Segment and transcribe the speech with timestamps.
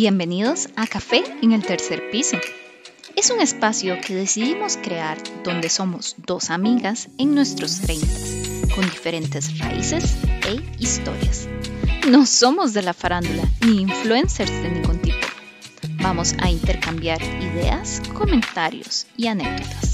[0.00, 2.36] Bienvenidos a Café en el tercer piso.
[3.16, 8.06] Es un espacio que decidimos crear donde somos dos amigas en nuestros 30,
[8.76, 10.16] con diferentes raíces
[10.46, 11.48] e historias.
[12.08, 15.26] No somos de la farándula ni influencers de ningún tipo.
[16.00, 19.87] Vamos a intercambiar ideas, comentarios y anécdotas.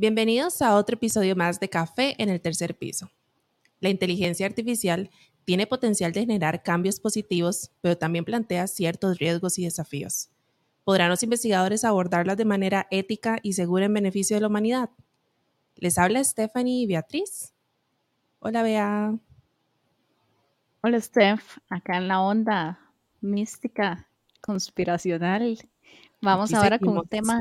[0.00, 3.10] Bienvenidos a otro episodio más de Café en el tercer piso.
[3.80, 5.10] La inteligencia artificial
[5.44, 10.30] tiene potencial de generar cambios positivos, pero también plantea ciertos riesgos y desafíos.
[10.84, 14.88] ¿Podrán los investigadores abordarlas de manera ética y segura en beneficio de la humanidad?
[15.76, 17.52] Les habla Stephanie y Beatriz.
[18.38, 19.14] Hola, Bea.
[20.80, 21.58] Hola, Steph.
[21.68, 22.80] Acá en la onda
[23.20, 24.08] mística,
[24.40, 25.58] conspiracional.
[26.22, 27.38] Vamos ahora con un tema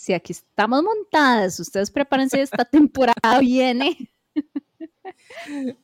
[0.00, 4.10] si aquí estamos montadas, ustedes prepárense, esta temporada viene.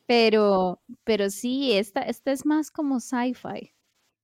[0.07, 3.75] pero, pero sí, esta, esta es más como sci-fi.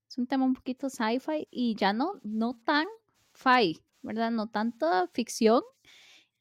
[0.10, 2.88] Es un tema un poquito sci-fi y ya no, no tan
[3.34, 4.32] fi, ¿verdad?
[4.32, 5.62] No tanta ficción.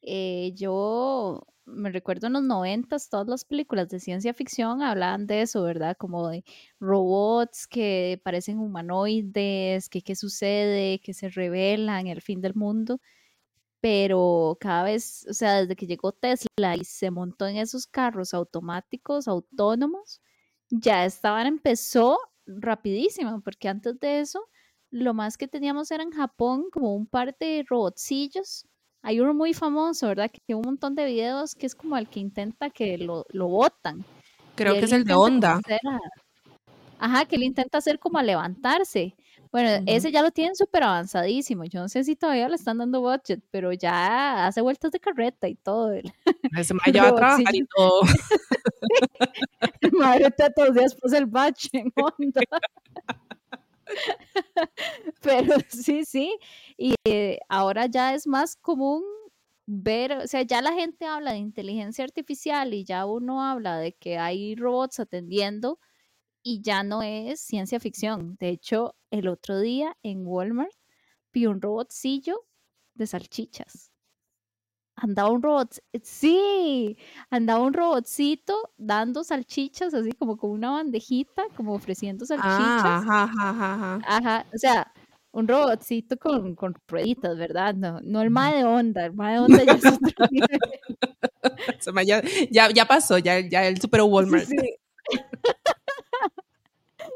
[0.01, 5.43] Eh, yo me recuerdo en los noventas, todas las películas de ciencia ficción hablaban de
[5.43, 5.95] eso, ¿verdad?
[5.95, 6.43] Como de
[6.79, 12.99] robots que parecen humanoides, que qué sucede, que se revelan, el fin del mundo
[13.83, 18.33] pero cada vez, o sea, desde que llegó Tesla y se montó en esos carros
[18.33, 20.21] automáticos, autónomos,
[20.69, 24.47] ya estaban, empezó rapidísimo, porque antes de eso,
[24.89, 28.65] lo más que teníamos era en Japón como un par de robotcillos.
[29.01, 30.31] Hay uno muy famoso, ¿verdad?
[30.31, 33.49] Que tiene un montón de videos que es como el que intenta que lo, lo
[33.49, 34.05] botan.
[34.55, 35.59] Creo que es el de Onda.
[36.99, 39.13] Ajá, que él intenta hacer como a levantarse.
[39.53, 41.63] Bueno, ese ya lo tienen súper avanzadísimo.
[41.65, 45.47] Yo no sé si todavía le están dando budget, pero ya hace vueltas de carreta
[45.47, 45.93] y todo.
[45.93, 46.13] Ese
[46.73, 48.01] me lleva a trabajar y todo.
[49.91, 52.41] Madre todos los días el batch en onda.
[55.21, 56.35] pero sí, sí.
[56.75, 59.03] Y eh, ahora ya es más común
[59.67, 63.93] ver, o sea, ya la gente habla de inteligencia artificial y ya uno habla de
[63.93, 65.77] que hay robots atendiendo
[66.43, 68.35] y ya no es ciencia ficción.
[68.39, 70.71] De hecho, el otro día en Walmart
[71.31, 72.45] vi un robotcillo
[72.93, 73.89] de salchichas.
[74.95, 76.95] Andaba un robot, sí,
[77.31, 82.53] andaba un robotcito dando salchichas, así como con una bandejita, como ofreciendo salchichas.
[82.53, 83.99] ajá, ajá, ajá.
[84.05, 84.93] Ajá, o sea,
[85.31, 87.73] un robotcito con, con rueditas, ¿verdad?
[87.73, 90.27] No, no el mae de onda, el mae de onda ya es otro
[92.05, 92.21] ya,
[92.51, 94.45] ya, ya, pasó, ya, ya él superó Walmart.
[94.45, 94.75] Sí.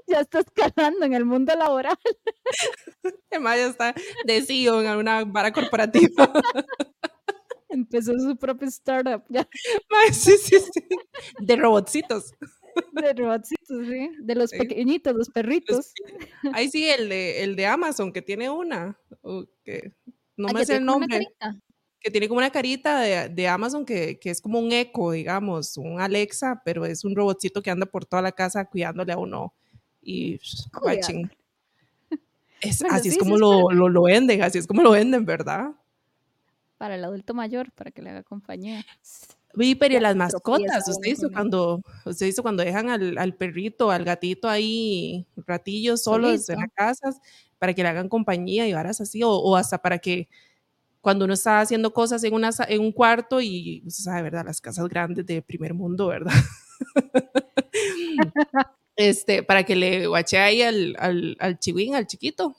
[0.18, 1.98] ya está escalando en el mundo laboral.
[3.32, 3.96] Además, ya está
[4.26, 6.32] de CEO en alguna vara corporativa.
[7.70, 9.24] Empezó su propio startup.
[9.30, 9.48] Ya.
[10.12, 10.82] sí, sí, sí.
[11.40, 12.34] De robotcitos.
[12.94, 14.10] De robotcitos, sí.
[14.20, 15.92] De los pequeñitos, los perritos.
[16.54, 18.98] Ahí sí, el de, el de Amazon, que tiene una.
[19.64, 19.92] Que
[20.38, 21.28] no ah, me sé el nombre.
[22.00, 25.76] Que tiene como una carita de, de Amazon que, que, es como un eco, digamos,
[25.78, 29.54] un Alexa, pero es un robotcito que anda por toda la casa cuidándole a uno
[30.08, 30.40] y
[30.82, 31.30] watching.
[32.90, 35.72] así es como lo, lo, lo, venden, así es como lo venden, ¿verdad?
[36.78, 38.86] Para el adulto mayor, para que le haga compañía.
[39.02, 44.06] Sí, pero las mascotas, usted hizo cuando, usted hizo cuando dejan al, al, perrito, al
[44.06, 47.20] gatito ahí ratillos solos en las casas
[47.60, 50.30] para que le hagan compañía y varas así, o, o, hasta para que
[51.02, 54.46] cuando uno está haciendo cosas en, una, en un cuarto y usted sabe, ¿verdad?
[54.46, 56.34] Las casas grandes de primer mundo, ¿verdad?
[58.98, 62.58] este, para que le guache ahí al, al, al chihuín, al chiquito.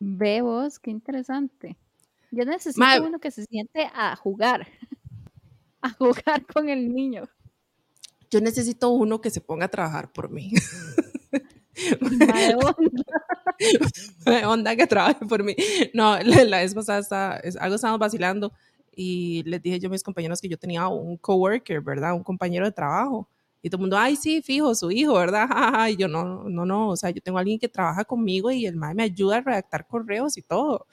[0.00, 1.78] Ve vos, qué interesante.
[2.30, 4.66] Yo necesito uno que se siente a jugar,
[5.80, 7.28] a jugar con el niño.
[8.28, 10.52] Yo necesito uno que se ponga a trabajar por mí.
[14.26, 14.48] onda.
[14.48, 15.54] onda que trabaje por mí.
[15.92, 18.52] No, la, vez pasada algo estábamos vacilando
[18.96, 22.14] y les dije yo a mis compañeros que yo tenía un coworker, ¿verdad?
[22.14, 23.28] Un compañero de trabajo
[23.64, 25.48] y todo el mundo, ay, sí, fijo, su hijo, ¿verdad?
[25.90, 28.66] Y yo, no, no, no, o sea, yo tengo a alguien que trabaja conmigo y
[28.66, 30.86] el mae me ayuda a redactar correos y todo.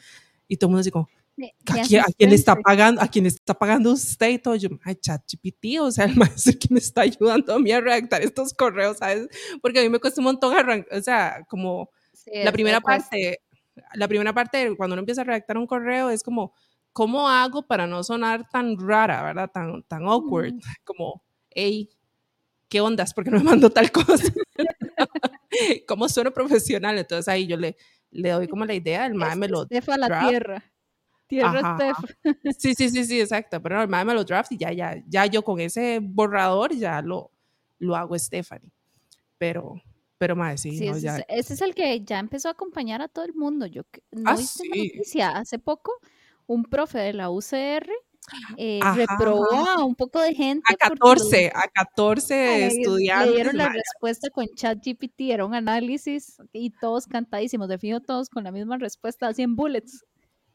[0.48, 1.10] Y todo el mundo así como,
[1.68, 1.82] ¿a
[2.16, 3.02] quién, le está pagando?
[3.02, 4.30] ¿A quién está pagando usted?
[4.30, 7.74] Y todo, yo, ay, ChatGPT, o sea, el maestro que me está ayudando a mí
[7.74, 9.28] a redactar estos correos, ¿sabes?
[9.62, 11.90] Porque a mí me cuesta un montón arrancar, o sea, como
[12.26, 13.42] la primera parte,
[13.96, 16.54] la primera parte, cuando uno empieza a redactar un correo, es como,
[16.94, 19.52] ¿cómo hago para no sonar tan rara, ¿verdad?
[19.54, 20.54] Tan, tan awkward,
[20.86, 21.90] como, hey,
[22.72, 23.14] ¿qué ondas?
[23.14, 24.34] porque no me mandó tal cosa?
[25.88, 26.98] ¿Cómo sueno profesional?
[26.98, 27.76] Entonces ahí yo le,
[28.12, 30.30] le doy como la idea, el mae me lo Estefa la draft.
[30.30, 30.64] tierra.
[31.28, 32.08] Tierra Estefa.
[32.58, 33.62] Sí, sí, sí, sí, exacto.
[33.62, 36.74] Pero no, el mae me lo draft y ya, ya, ya yo con ese borrador
[36.74, 37.32] ya lo,
[37.80, 38.72] lo hago Stephanie.
[39.38, 39.82] Pero,
[40.18, 41.18] pero mae, sí, Sí, no, ese, ya.
[41.18, 43.66] es, ese es el que ya empezó a acompañar a todo el mundo.
[43.66, 44.70] Yo no Ah, una sí.
[44.70, 45.92] noticia hace poco,
[46.48, 47.90] un profe de la UCR
[48.58, 52.68] eh, reprobó a un poco de gente A porque los- 14, a 14 le, le
[52.68, 53.34] estudiantes.
[53.34, 58.44] dieron la respuesta con ChatGPT, era un análisis y todos cantadísimos, de fijo todos con
[58.44, 60.04] la misma respuesta, así en bullets.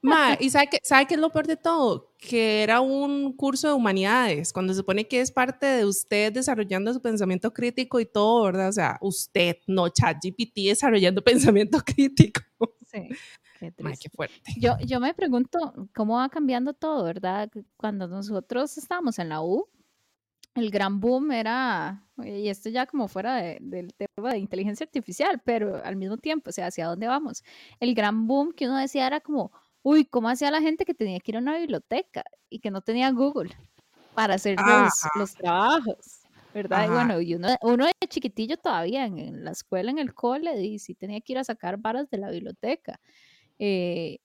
[0.02, 2.12] mae, ¿y sabe qué, sabe qué es lo peor de todo?
[2.18, 6.92] Que era un curso de humanidades, cuando se supone que es parte de usted desarrollando
[6.92, 8.68] su pensamiento crítico y todo, ¿verdad?
[8.68, 11.22] O sea, usted, no ChatGPT desarrollando
[11.58, 12.40] pensamiento crítico.
[12.86, 13.08] Sí,
[13.58, 14.08] qué triste.
[14.08, 14.52] qué fuerte.
[14.60, 17.50] Yo, yo me pregunto cómo va cambiando todo, ¿verdad?
[17.76, 19.68] Cuando nosotros estábamos en la U,
[20.54, 25.40] el gran boom era, y esto ya como fuera de- del tema de inteligencia artificial,
[25.44, 27.42] pero al mismo tiempo, o sea, ¿hacia dónde vamos?
[27.80, 31.20] El gran boom que uno decía era como, uy, ¿cómo hacía la gente que tenía
[31.20, 33.50] que ir a una biblioteca y que no tenía Google
[34.14, 35.10] para hacer los, Ajá.
[35.20, 36.26] los trabajos?
[36.54, 36.84] ¿Verdad?
[36.84, 36.94] Y Ajá.
[36.94, 40.78] bueno, y uno, uno de chiquitillo todavía en, en la escuela, en el cole, y
[40.78, 42.98] sí tenía que ir a sacar varas de la biblioteca.
[43.58, 44.18] Eh,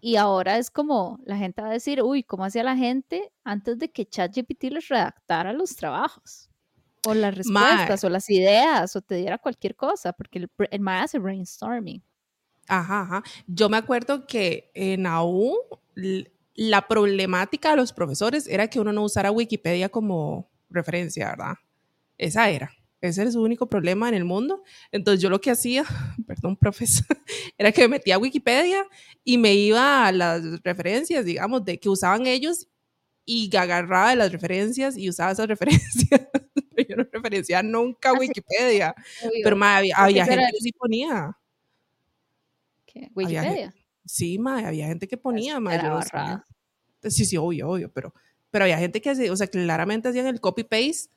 [0.00, 3.78] y ahora es como la gente va a decir, uy, ¿cómo hacía la gente antes
[3.78, 6.48] de que ChatGPT les redactara los trabajos?
[7.06, 11.04] O las respuestas, o las ideas, o te diera cualquier cosa, porque el, el mae
[11.04, 12.02] hace brainstorming.
[12.68, 13.22] Ajá, ajá.
[13.46, 15.56] Yo me acuerdo que en AU
[16.54, 21.54] la problemática de los profesores era que uno no usara Wikipedia como referencia, ¿verdad?
[22.18, 22.70] Esa era.
[23.00, 24.62] Ese era su único problema en el mundo.
[24.92, 25.84] Entonces yo lo que hacía,
[26.26, 27.06] perdón, profesor,
[27.58, 28.84] era que me metía a Wikipedia
[29.24, 32.68] y me iba a las referencias, digamos, de que usaban ellos
[33.24, 36.20] y agarraba de las referencias y usaba esas referencias.
[36.88, 38.18] Yo no referenciaba nunca Ah.
[38.18, 38.94] Wikipedia.
[39.22, 41.36] Obvio, Pero ma, había, había eso era gente que sí ponía.
[42.86, 43.10] ¿qué?
[43.16, 43.74] había Wikipedia.
[44.04, 46.44] Sí, ma, había gente que ponía, ma, era yo no.
[47.10, 48.12] Sí, sí, obvio, obvio, pero,
[48.50, 51.10] pero había gente que, o sea, claramente hacían el copy-paste,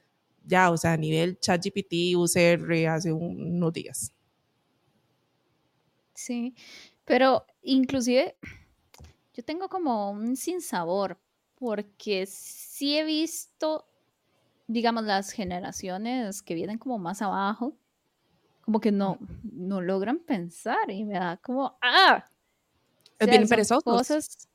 [0.46, 4.12] ya, o sea, a nivel ChatGPT, UCR, hace un- unos días.
[6.14, 6.56] Sí,
[7.06, 8.38] pero inclusive
[9.34, 11.20] yo tengo como un sinsabor,
[11.56, 13.88] porque sí he visto,
[14.68, 17.76] digamos, las generaciones que vienen como más abajo,
[18.62, 22.24] como que no, no logran pensar y me da como, ¡ah!
[23.20, 23.84] O sea, bien perezosos.
[23.84, 24.50] cosas,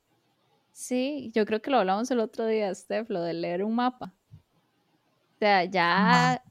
[0.71, 4.13] sí, yo creo que lo hablamos el otro día, Steph, lo de leer un mapa.
[5.39, 6.43] Sea, ya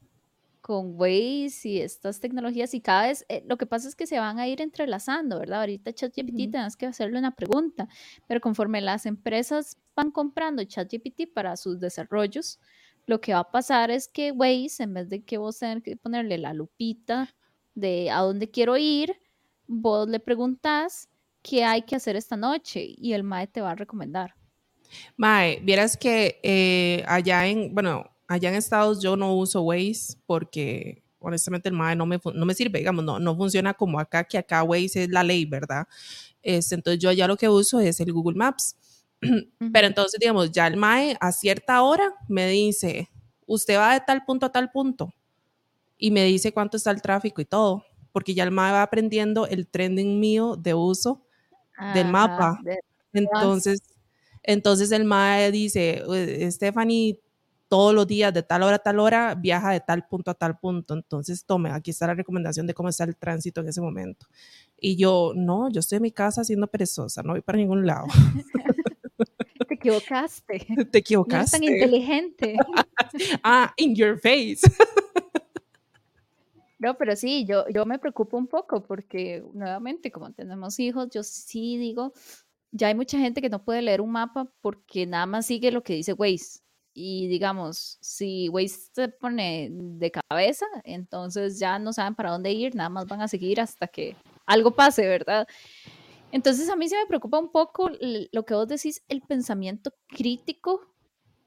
[0.69, 4.19] con Waze y estas tecnologías y cada vez eh, lo que pasa es que se
[4.19, 5.61] van a ir entrelazando, ¿verdad?
[5.61, 7.87] Ahorita ChatGPT tenés que hacerle una pregunta,
[8.27, 12.59] pero conforme las empresas van comprando ChatGPT para sus desarrollos,
[13.07, 15.97] lo que va a pasar es que Waze, en vez de que vos tener que
[15.97, 17.33] ponerle la lupita
[17.73, 19.19] de a dónde quiero ir,
[19.65, 21.09] vos le preguntas
[21.41, 24.35] qué hay que hacer esta noche y el MAE te va a recomendar.
[25.17, 31.03] Mae, vieras que eh, allá en, bueno, allá en Estados yo no uso Waze porque
[31.19, 34.37] honestamente el Mae no me, no me sirve, digamos, no, no funciona como acá, que
[34.37, 35.85] acá Waze es la ley, ¿verdad?
[36.41, 38.77] Este, entonces yo allá lo que uso es el Google Maps.
[39.73, 43.09] Pero entonces, digamos, ya el MAE a cierta hora me dice,
[43.45, 45.13] usted va de tal punto a tal punto
[45.97, 47.83] y me dice cuánto está el tráfico y todo,
[48.13, 51.25] porque ya el MAE va aprendiendo el trending mío de uso
[51.95, 52.59] del mapa.
[52.63, 52.79] de-
[53.13, 53.81] Entonces,
[54.43, 57.19] entonces el MAE dice, "Eh, Stephanie,
[57.69, 60.59] todos los días de tal hora a tal hora viaja de tal punto a tal
[60.59, 60.95] punto.
[60.95, 64.25] Entonces, tome, aquí está la recomendación de cómo está el tránsito en ese momento.
[64.77, 68.07] Y yo, no, yo estoy en mi casa siendo perezosa, no voy para ningún lado.
[69.67, 70.59] te equivocaste.
[70.59, 71.65] Te No eres tan equivocaste.
[71.65, 72.55] inteligente.
[73.43, 74.59] Ah, in your face.
[76.79, 81.23] No, pero sí, yo, yo me preocupo un poco porque nuevamente, como tenemos hijos, yo
[81.23, 82.13] sí digo,
[82.71, 85.83] ya hay mucha gente que no puede leer un mapa porque nada más sigue lo
[85.83, 86.61] que dice Waze.
[86.93, 92.75] Y digamos, si Waze se pone de cabeza, entonces ya no saben para dónde ir,
[92.75, 94.15] nada más van a seguir hasta que
[94.45, 95.47] algo pase, ¿verdad?
[96.31, 97.89] Entonces a mí se me preocupa un poco
[98.31, 100.81] lo que vos decís, el pensamiento crítico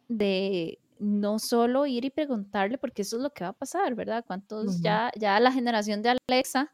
[0.08, 4.24] de no solo ir y preguntarle, porque eso es lo que va a pasar, ¿verdad?
[4.26, 4.82] ¿Cuántos Ujú.
[4.82, 6.72] ya, ya la generación de Alexa,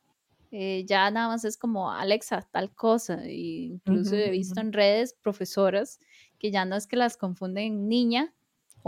[0.51, 3.27] eh, ya nada más es como Alexa, tal cosa.
[3.27, 4.69] y incluso Ujú, he visto ujú.
[4.69, 5.99] en redes profesoras
[6.39, 8.35] que ya no es que las confunden niña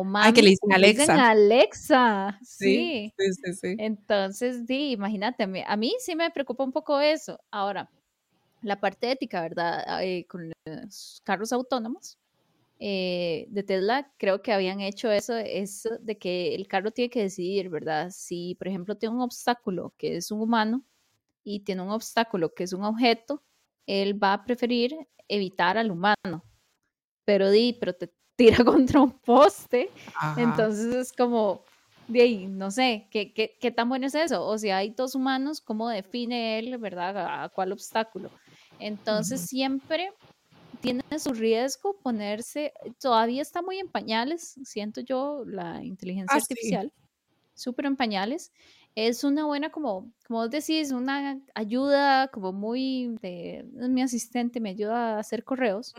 [0.00, 2.28] o mami, Ah, que le dicen le dicen Alexa.
[2.28, 3.32] Alexa, Sí, sí.
[3.44, 3.74] sí, sí.
[3.78, 7.38] Entonces, sí, imagínate, a mí, a mí sí me preocupa un poco eso.
[7.50, 7.90] Ahora,
[8.62, 9.84] la parte ética, ¿verdad?
[9.86, 12.18] Ah, eh, con los carros autónomos
[12.78, 17.22] eh, de Tesla, creo que habían hecho eso, eso de que el carro tiene que
[17.22, 18.10] decidir, ¿verdad?
[18.10, 20.82] Si, por ejemplo, tiene un obstáculo que es un humano,
[21.44, 23.42] y tiene un obstáculo que es un objeto,
[23.86, 24.94] él va a preferir
[25.28, 26.44] evitar al humano.
[27.24, 29.90] Pero di, pero te tira contra un poste.
[30.38, 31.62] Entonces es como,
[32.08, 34.46] de ahí, no sé, ¿qué, ¿qué, qué, tan bueno es eso?
[34.46, 38.30] O si hay dos humanos, ¿cómo define él, verdad, a, cuál obstáculo?
[38.78, 40.12] Entonces siempre
[40.80, 46.90] tiene su riesgo ponerse, todavía está muy en pañales, siento yo, la inteligencia ah, artificial,
[47.52, 48.52] súper en pañales.
[48.96, 54.70] Es una buena, como, como vos decís, una ayuda como muy de, mi asistente me
[54.70, 55.94] ayuda a hacer correos,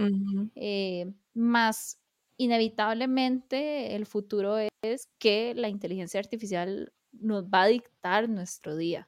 [0.56, 2.01] eh, más
[2.42, 9.08] inevitablemente el futuro es que la inteligencia artificial nos va a dictar nuestro día.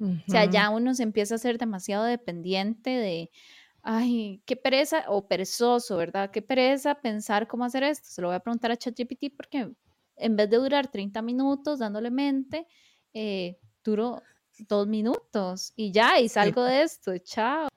[0.00, 3.30] O sea, ya uno se empieza a ser demasiado dependiente de,
[3.82, 6.30] ay, qué pereza o perezoso, ¿verdad?
[6.30, 8.08] Qué pereza pensar cómo hacer esto.
[8.08, 9.70] Se lo voy a preguntar a ChatGPT porque
[10.16, 12.66] en vez de durar 30 minutos dándole mente,
[13.12, 14.22] eh, duro
[14.68, 17.68] dos minutos y ya, y salgo de esto, chao.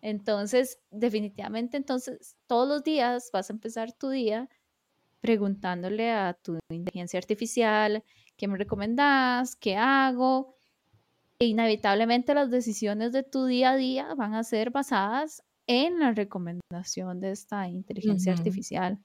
[0.00, 4.48] Entonces, definitivamente, entonces, todos los días vas a empezar tu día
[5.20, 8.04] preguntándole a tu inteligencia artificial,
[8.36, 9.56] ¿qué me recomendás?
[9.56, 10.54] ¿Qué hago?
[11.40, 16.12] E inevitablemente las decisiones de tu día a día van a ser basadas en la
[16.12, 18.98] recomendación de esta inteligencia artificial.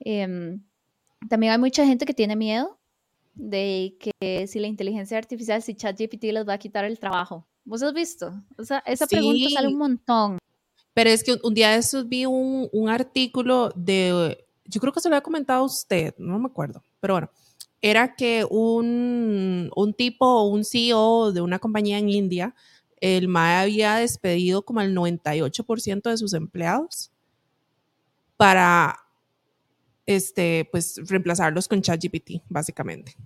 [0.00, 0.62] Em,
[1.28, 2.78] también hay mucha gente que tiene miedo
[3.34, 7.46] de que si la inteligencia artificial, si ChatGPT les va a quitar el trabajo.
[7.64, 8.32] ¿Vos has visto?
[8.58, 10.38] O sea, esa pregunta sale un montón.
[10.92, 15.08] Pero es que un día de vi un, un, artículo de, yo creo que se
[15.08, 17.30] lo había comentado a usted, no me acuerdo, pero bueno,
[17.80, 22.54] era que un, un tipo, un CEO de una compañía en India,
[23.00, 27.10] el MAE había despedido como el 98% de sus empleados
[28.36, 28.96] para,
[30.06, 33.16] este, pues, reemplazarlos con ChatGPT, básicamente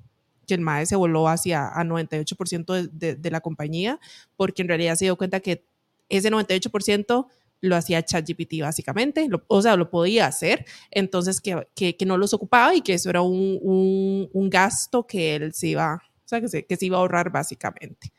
[0.48, 4.00] que el MAE se voló hacia a 98% de, de, la compañía,
[4.36, 5.62] porque en realidad se dio cuenta que
[6.08, 7.26] ese 98%
[7.60, 12.32] lo hacía ChatGPT básicamente, o sea, lo podía hacer, entonces que, que, que, no los
[12.32, 16.40] ocupaba y que eso era un, un, un gasto que él se iba, o sea,
[16.40, 18.12] que se, que se iba a ahorrar básicamente,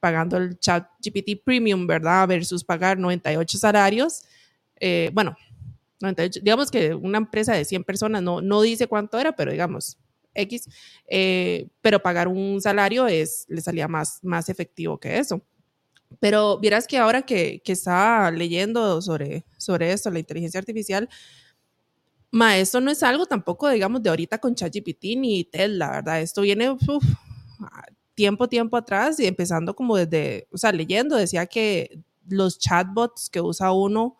[0.00, 2.26] pagando el ChatGPT Premium, ¿verdad?
[2.26, 4.24] Versus pagar 98 salarios,
[4.80, 5.36] eh, bueno,
[6.00, 9.98] 98, digamos que una empresa de 100 personas no, no dice cuánto era, pero digamos,
[10.36, 10.68] X,
[11.08, 15.42] eh, pero pagar un salario es, le salía más, más efectivo que eso.
[16.20, 21.08] Pero vieras que ahora que, que estaba leyendo sobre, sobre esto, la inteligencia artificial,
[22.30, 26.20] ma, esto no es algo tampoco, digamos, de ahorita con ChatGPT ni Tesla, ¿verdad?
[26.20, 26.76] Esto viene
[28.14, 33.40] tiempo, tiempo atrás y empezando como desde, o sea, leyendo, decía que los chatbots que
[33.40, 34.16] usa uno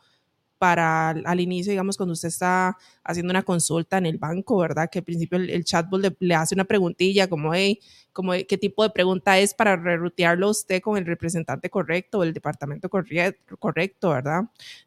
[0.59, 4.89] para al inicio, digamos, cuando usted está haciendo una consulta en el banco, ¿verdad?
[4.91, 7.81] Que al principio el, chatbot le, hace una preguntilla como, hey,
[8.13, 12.33] como, ¿qué tipo de pregunta es para rerutearlo usted con el representante correcto o el
[12.33, 14.45] departamento correcto, ¿verdad?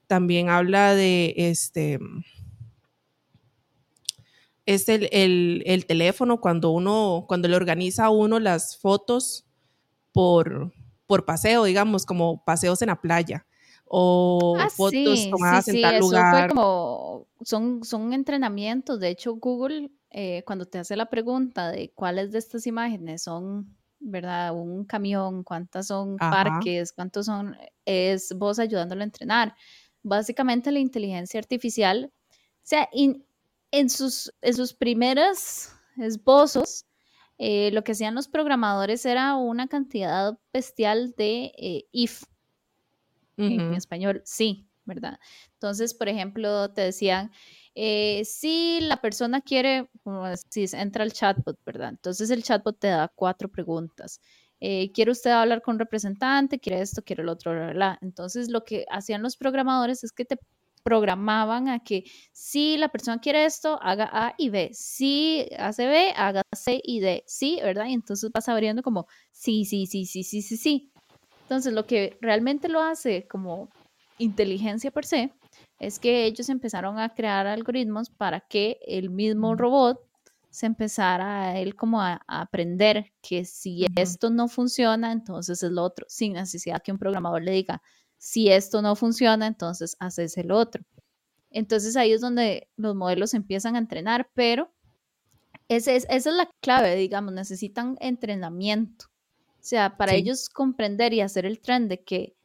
[0.07, 1.99] También habla de este
[4.65, 9.47] es el, el, el, teléfono cuando uno, cuando le organiza uno las fotos
[10.11, 10.71] por,
[11.07, 13.47] por paseo, digamos, como paseos en la playa
[13.91, 16.49] o ah, fotos tomadas en tal lugar.
[16.49, 18.99] como, son, son entrenamientos.
[18.99, 23.75] De hecho, Google, eh, cuando te hace la pregunta de cuáles de estas imágenes son,
[23.99, 24.53] ¿verdad?
[24.53, 29.55] Un camión, cuántas son parques, cuántos son, es vos ayudándolo a entrenar.
[30.03, 36.85] Básicamente la inteligencia artificial, o sea, en, sus, en sus primeros esbozos,
[37.39, 42.23] eh, lo que hacían los programadores era una cantidad bestial de eh, if,
[43.39, 45.19] en español, sí, ¿verdad?
[45.53, 47.31] Entonces, por ejemplo, te decían,
[47.75, 49.89] eh, si la persona quiere,
[50.49, 51.89] si entra el chatbot, ¿verdad?
[51.89, 54.19] Entonces el chatbot te da cuatro preguntas.
[54.59, 56.59] Eh, ¿Quiere usted hablar con un representante?
[56.59, 57.01] ¿Quiere esto?
[57.03, 57.53] ¿Quiere el otro?
[58.01, 60.37] Entonces lo que hacían los programadores es que te
[60.83, 64.71] programaban a que si la persona quiere esto, haga A y B.
[64.73, 67.23] Si hace B, haga C y D.
[67.27, 67.85] Sí, ¿verdad?
[67.87, 70.91] Y entonces vas abriendo como sí, sí, sí, sí, sí, sí, sí.
[71.49, 73.71] Entonces, lo que realmente lo hace como
[74.19, 75.33] inteligencia per se
[75.79, 79.99] es que ellos empezaron a crear algoritmos para que el mismo robot
[80.51, 85.81] se empezara a él como a, aprender que si esto no funciona, entonces es lo
[85.81, 87.81] otro, sin necesidad que un programador le diga,
[88.19, 90.83] si esto no funciona, entonces haces el otro.
[91.49, 94.71] Entonces ahí es donde los modelos empiezan a entrenar, pero
[95.67, 99.08] esa es, esa es la clave, digamos, necesitan entrenamiento.
[99.59, 102.35] O sea, para ellos comprender y hacer el tren de que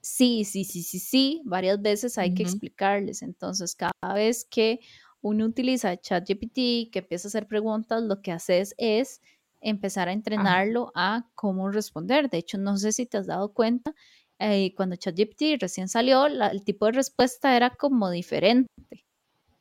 [0.00, 3.22] sí, sí, sí, sí, sí, varias veces hay que explicarles.
[3.22, 4.80] Entonces, cada vez que
[5.20, 9.20] uno utiliza ChatGPT, que empieza a hacer preguntas, lo que haces es
[9.60, 12.30] empezar a entrenarlo a cómo responder.
[12.30, 13.94] De hecho, no sé si te has dado cuenta,
[14.38, 18.70] eh, cuando ChatGPT recién salió, el tipo de respuesta era como diferente.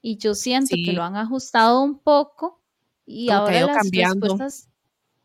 [0.01, 2.61] Y yo siento que lo han ajustado un poco
[3.05, 4.69] y ahora las respuestas,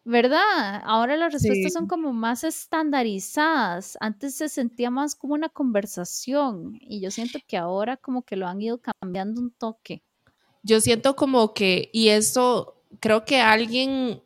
[0.04, 0.82] ¿verdad?
[0.84, 3.96] Ahora las respuestas son como más estandarizadas.
[4.00, 8.46] Antes se sentía más como una conversación y yo siento que ahora como que lo
[8.46, 10.02] han ido cambiando un toque.
[10.62, 14.22] Yo siento como que, y eso, creo que alguien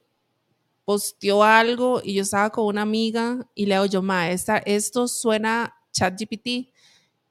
[0.84, 5.74] posteó algo y yo estaba con una amiga y le digo yo, ma, esto suena
[5.92, 6.72] ChatGPT.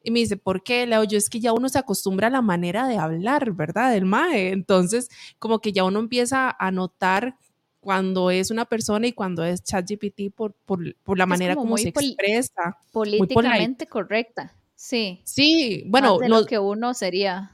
[0.08, 0.86] Y me dice, ¿por qué?
[0.86, 3.92] Le digo yo, es que ya uno se acostumbra a la manera de hablar, ¿verdad?
[3.92, 4.52] Del MAE.
[4.52, 5.10] Entonces,
[5.40, 7.38] como que ya uno empieza a notar
[7.86, 11.90] cuando es una persona y cuando es ChatGPT por, por, por la manera como, se
[11.90, 12.80] expresa.
[12.92, 15.22] Políticamente correcta, sí.
[15.24, 16.18] Sí, bueno.
[16.28, 17.52] lo que uno sería.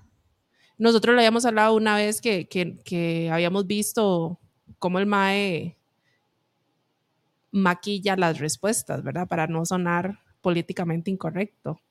[0.78, 4.40] Nosotros lo habíamos hablado una vez que, que, que habíamos visto
[4.80, 5.76] cómo el MAE
[7.52, 9.28] maquilla las respuestas, ¿verdad?
[9.28, 11.82] Para no sonar políticamente incorrecto.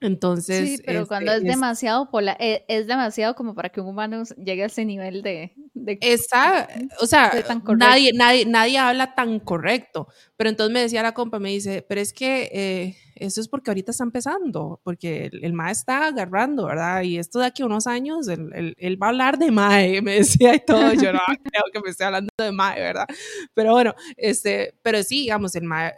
[0.00, 0.68] Entonces.
[0.68, 4.66] Sí, pero cuando es, demasiado e, es, demasiado como para que un humano llegue a
[4.66, 5.52] ese nivel de.
[5.74, 6.68] de está,
[7.00, 7.32] o sea,
[7.76, 10.08] nadie, nadie, nadie habla tan correcto.
[10.36, 13.70] Pero entonces me decía la compa, me dice, pero es que eh, eso es porque
[13.70, 17.02] ahorita está empezando, porque el, MAE está agarrando, ¿verdad?
[17.02, 20.14] Y esto de aquí a unos años, él, él, va a hablar de MAE, me
[20.14, 20.94] decía y todo.
[20.94, 23.06] Yo no creo que me esté hablando de MAE, ¿verdad?
[23.52, 25.92] Pero bueno, este, pero sí, digamos, el MAE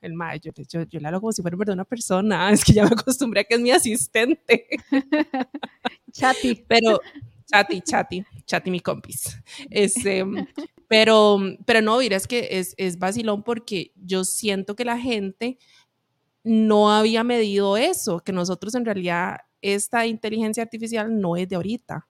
[0.00, 2.84] el mae, yo, yo, yo, le hablo como si fuera una persona, es que ya
[2.84, 4.66] me acostumbré a que es mi asistente.
[6.12, 6.64] Chati.
[6.66, 7.00] Pero,
[7.46, 9.38] Chati, Chati, Chati, mi compis.
[9.70, 10.24] Este,
[10.86, 15.58] pero, pero no, mira, es que es, es vacilón porque yo siento que la gente
[16.44, 22.06] no había medido eso, que nosotros en realidad esta inteligencia artificial no es de ahorita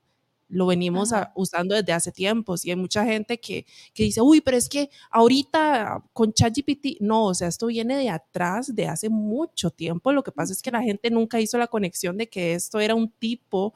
[0.49, 4.57] lo venimos usando desde hace tiempos y hay mucha gente que, que, dice, uy, pero
[4.57, 9.71] es que ahorita con ChatGPT, no, o sea, esto viene de atrás, de hace mucho
[9.71, 10.13] tiempo.
[10.13, 12.95] Lo que pasa es que la gente nunca hizo la conexión de que esto era
[12.95, 13.75] un tipo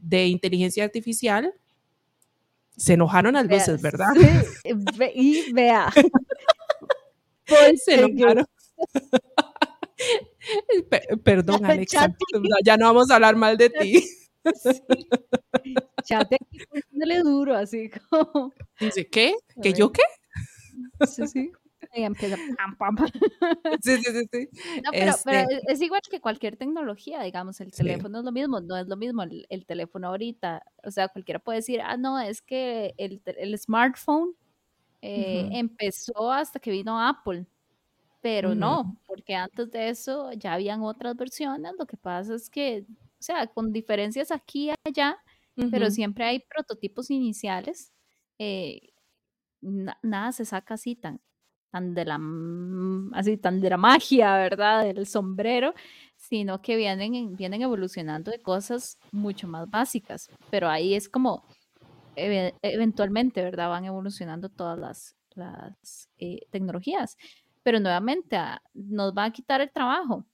[0.00, 1.52] de inteligencia artificial.
[2.76, 4.12] Se enojaron las veces, ¿verdad?
[5.14, 5.92] y vea.
[7.84, 8.46] Se enojaron.
[11.24, 12.14] Perdón, Alexa,
[12.64, 14.00] ya no vamos a hablar mal de ti.
[14.00, 14.22] Sí.
[16.02, 16.38] Chate
[17.22, 18.52] duro, así como.
[18.78, 19.34] Dice, ¿qué?
[19.62, 20.02] ¿Que yo qué?
[21.06, 21.52] Sí, sí.
[21.94, 22.96] Y empieza pam, pam,
[23.82, 24.28] Sí, sí, sí.
[24.32, 24.48] sí.
[24.82, 28.60] No, pero, pero, este es igual que cualquier tecnología, digamos, el teléfono es lo mismo,
[28.60, 30.62] no es lo mismo el, el, teléfono ahorita.
[30.84, 34.34] O sea, cualquiera puede decir, ah, no, es que el, el smartphone
[35.02, 37.46] eh, empezó hasta que vino Apple.
[38.22, 41.72] Pero no, porque antes de eso ya habían otras versiones.
[41.76, 42.86] Lo que pasa es que
[43.22, 45.16] o sea, con diferencias aquí y allá,
[45.70, 47.92] pero siempre hay prototipos iniciales.
[48.38, 48.92] Eh,
[49.60, 51.20] nada se saca así tan,
[51.70, 52.20] tan de la
[53.14, 54.84] así tan de la magia, ¿verdad?
[54.84, 55.74] Del sombrero,
[56.16, 60.30] sino que vienen, vienen evolucionando de cosas mucho más básicas.
[60.50, 61.44] Pero ahí es como
[62.14, 63.70] eventualmente, ¿verdad?
[63.70, 67.16] Van evolucionando todas las, las eh, tecnologías.
[67.62, 70.26] Pero nuevamente ah, nos va a quitar el trabajo.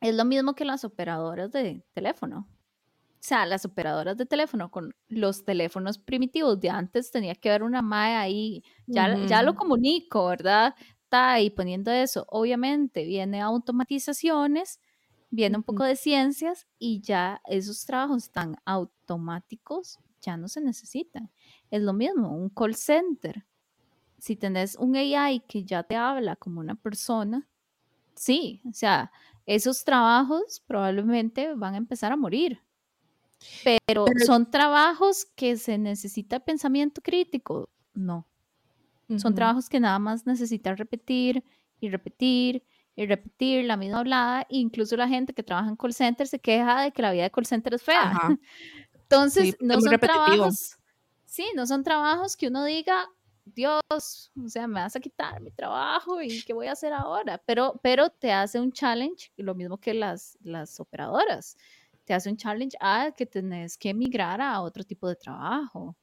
[0.00, 2.48] Es lo mismo que las operadoras de teléfono.
[3.18, 7.64] O sea, las operadoras de teléfono con los teléfonos primitivos de antes tenía que haber
[7.64, 10.74] una MAE ahí, ya, ya lo comunico, ¿verdad?
[11.02, 12.26] Está ahí poniendo eso.
[12.28, 14.80] Obviamente viene automatizaciones,
[15.30, 21.30] viene un poco de ciencias y ya esos trabajos tan automáticos ya no se necesitan.
[21.70, 23.46] Es lo mismo, un call center.
[24.18, 27.48] Si tenés un AI que ya te habla como una persona,
[28.14, 29.10] sí, o sea,
[29.46, 32.60] esos trabajos probablemente van a empezar a morir.
[33.64, 37.68] Pero, son trabajos que se necesita pensamiento crítico.
[37.94, 38.26] No.
[39.16, 41.42] Son trabajos que nada más necesitan repetir
[41.80, 42.62] y repetir
[42.94, 44.46] y repetir la misma hablada.
[44.50, 47.30] Incluso la gente que trabaja en call center se queja de que la vida de
[47.30, 48.12] call center es fea.
[48.92, 50.76] Entonces, no son trabajos.
[51.24, 53.08] Sí, no son trabajos que uno diga,
[53.44, 57.40] Dios, o sea, me vas a quitar mi trabajo y qué voy a hacer ahora.
[57.46, 61.56] Pero, pero te hace un challenge, lo mismo que las, las operadoras,
[62.08, 65.94] te hace un challenge a que tenés que emigrar a otro tipo de trabajo.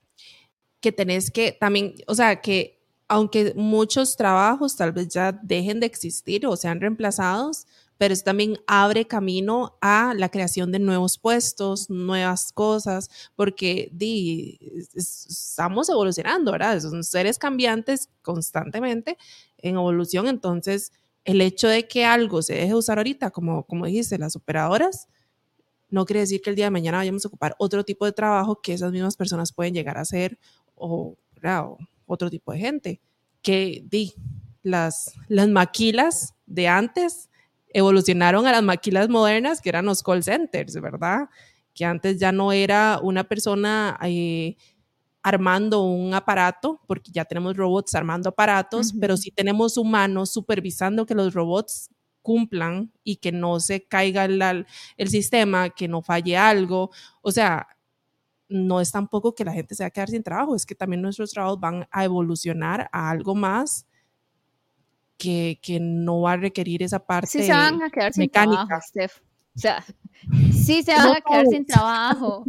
[0.80, 5.88] Que tenés que también, o sea, que aunque muchos trabajos tal vez ya dejen de
[5.88, 7.66] existir o sean reemplazados,
[7.98, 14.60] pero eso también abre camino a la creación de nuevos puestos, nuevas cosas, porque di,
[14.94, 16.80] estamos evolucionando, ¿verdad?
[16.82, 19.18] Son seres cambiantes constantemente
[19.58, 20.92] en evolución, entonces
[21.24, 25.08] el hecho de que algo se deje usar ahorita, como, como dijiste, las operadoras,
[25.96, 28.60] no quiere decir que el día de mañana vayamos a ocupar otro tipo de trabajo
[28.62, 30.38] que esas mismas personas pueden llegar a hacer
[30.76, 31.16] o,
[32.06, 33.02] otro tipo de gente.
[33.42, 34.14] Que di,
[34.62, 37.30] las, las maquilas de antes
[37.70, 41.30] evolucionaron a las maquilas modernas, que eran los call centers, ¿verdad?
[41.74, 44.58] Que antes ya no era una persona eh,
[45.24, 51.16] armando un aparato, porque ya tenemos robots armando aparatos, pero sí tenemos humanos supervisando que
[51.16, 51.90] los robots
[52.26, 54.66] cumplan y que no se caiga el,
[54.98, 56.90] el sistema, que no falle algo.
[57.22, 57.68] O sea,
[58.50, 61.04] no es tampoco que la gente se va a quedar sin trabajo, es que también
[61.04, 63.86] nuestros trabajos van a evolucionar a algo más
[65.18, 68.66] que, que no va a requerir esa parte sí se van a quedar sin mecánica.
[68.66, 69.22] trabajo, Steph.
[69.56, 69.86] O sea,
[70.52, 72.44] sí se van a quedar sin trabajo.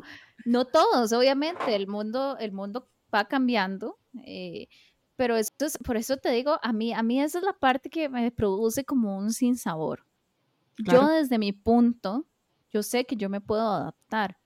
[0.47, 3.99] No todos, obviamente, el mundo, el mundo va cambiando.
[4.25, 4.69] Eh,
[5.17, 7.91] pero eso es, por eso te digo, a mí, a mí esa es la parte
[7.91, 10.07] que me produce como un sinsabor.
[10.79, 12.27] Yo desde mi punto,
[12.71, 14.39] yo sé que yo me puedo adaptar,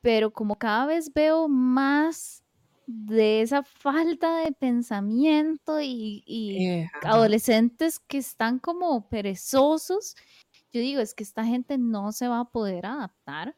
[0.00, 2.44] pero como cada vez veo más
[2.86, 10.14] de esa falta de pensamiento y, Eh, adolescentes que están como perezosos,
[10.72, 13.56] yo digo, es que esta gente no se va a poder adaptar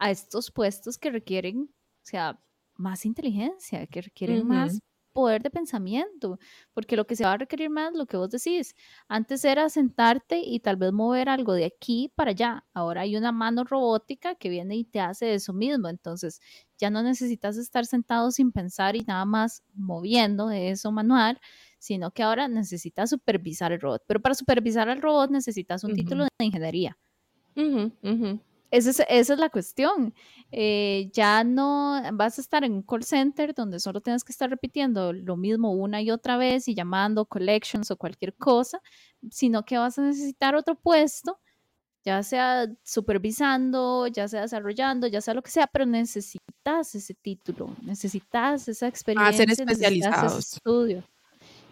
[0.00, 1.70] a estos puestos que requieren,
[2.02, 2.40] o sea,
[2.74, 4.80] más inteligencia, que requieren más.
[5.16, 6.38] Poder de pensamiento,
[6.74, 8.74] porque lo que se va a requerir más, lo que vos decís,
[9.08, 13.32] antes era sentarte y tal vez mover algo de aquí para allá, ahora hay una
[13.32, 16.38] mano robótica que viene y te hace eso mismo, entonces
[16.76, 21.40] ya no necesitas estar sentado sin pensar y nada más moviendo eso manual,
[21.78, 26.24] sino que ahora necesitas supervisar el robot, pero para supervisar al robot necesitas un título
[26.24, 26.98] de ingeniería.
[28.70, 30.12] Esa es, esa es la cuestión.
[30.52, 34.50] Eh, ya no vas a estar en un call center donde solo tienes que estar
[34.50, 38.80] repitiendo lo mismo una y otra vez y llamando collections o cualquier cosa,
[39.30, 41.40] sino que vas a necesitar otro puesto,
[42.04, 47.74] ya sea supervisando, ya sea desarrollando, ya sea lo que sea, pero necesitas ese título,
[47.82, 50.38] necesitas esa A ser experiencia, necesitas ese especializados.
[50.54, 51.04] estudio.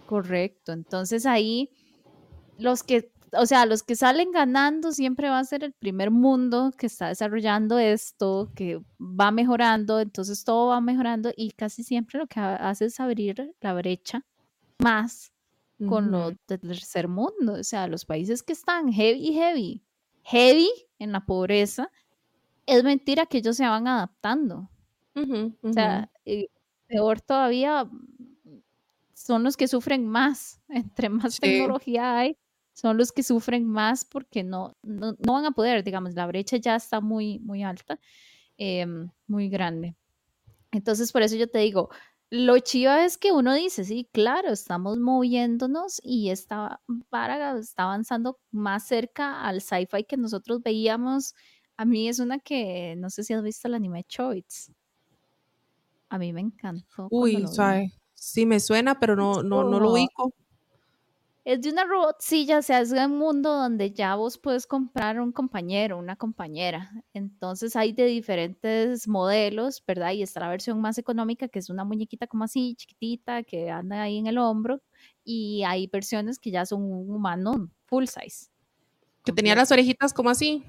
[0.06, 0.72] Correcto.
[0.72, 1.70] Entonces ahí
[2.58, 6.72] los que, o sea, los que salen ganando siempre va a ser el primer mundo
[6.76, 12.26] que está desarrollando esto, que va mejorando, entonces todo va mejorando y casi siempre lo
[12.26, 14.24] que ha- hace es abrir la brecha
[14.80, 15.32] más
[15.84, 16.38] con lo Ujú.
[16.48, 19.84] del tercer mundo, o sea, los países que están heavy, heavy,
[20.24, 20.68] heavy
[20.98, 21.90] en la pobreza,
[22.66, 24.70] es mentira que ellos se van adaptando.
[25.70, 26.48] O sea, eh,
[26.88, 28.60] peor todavía mm,
[29.14, 30.60] son los que sufren más.
[30.68, 31.40] Entre más Sí.
[31.40, 32.38] tecnología hay,
[32.74, 36.56] son los que sufren más porque no, no, no van a poder, digamos, la brecha
[36.58, 37.98] ya está muy, muy alta,
[38.58, 39.96] em, muy grande.
[40.72, 41.88] Entonces, por eso yo te digo,
[42.30, 48.40] lo chiva es que uno dice, sí, claro, estamos moviéndonos y esta vara está avanzando
[48.50, 51.34] más cerca al sci-fi que nosotros veíamos.
[51.76, 54.72] A mí es una que, no sé si has visto el anime Choice.
[56.08, 57.46] A mí me encantó Uy.
[58.14, 60.32] Sí me suena, pero no, no, no lo ubico.
[61.46, 65.30] Es de una robotcilla, o sea, es un mundo donde ya vos puedes comprar un
[65.30, 66.90] compañero, una compañera.
[67.12, 70.12] Entonces hay de diferentes modelos, ¿verdad?
[70.12, 74.00] Y está la versión más económica, que es una muñequita como así, chiquitita, que anda
[74.02, 74.80] ahí en el hombro.
[75.22, 78.48] Y hay versiones que ya son un humano full size.
[79.24, 80.64] Que tenía las orejitas como así.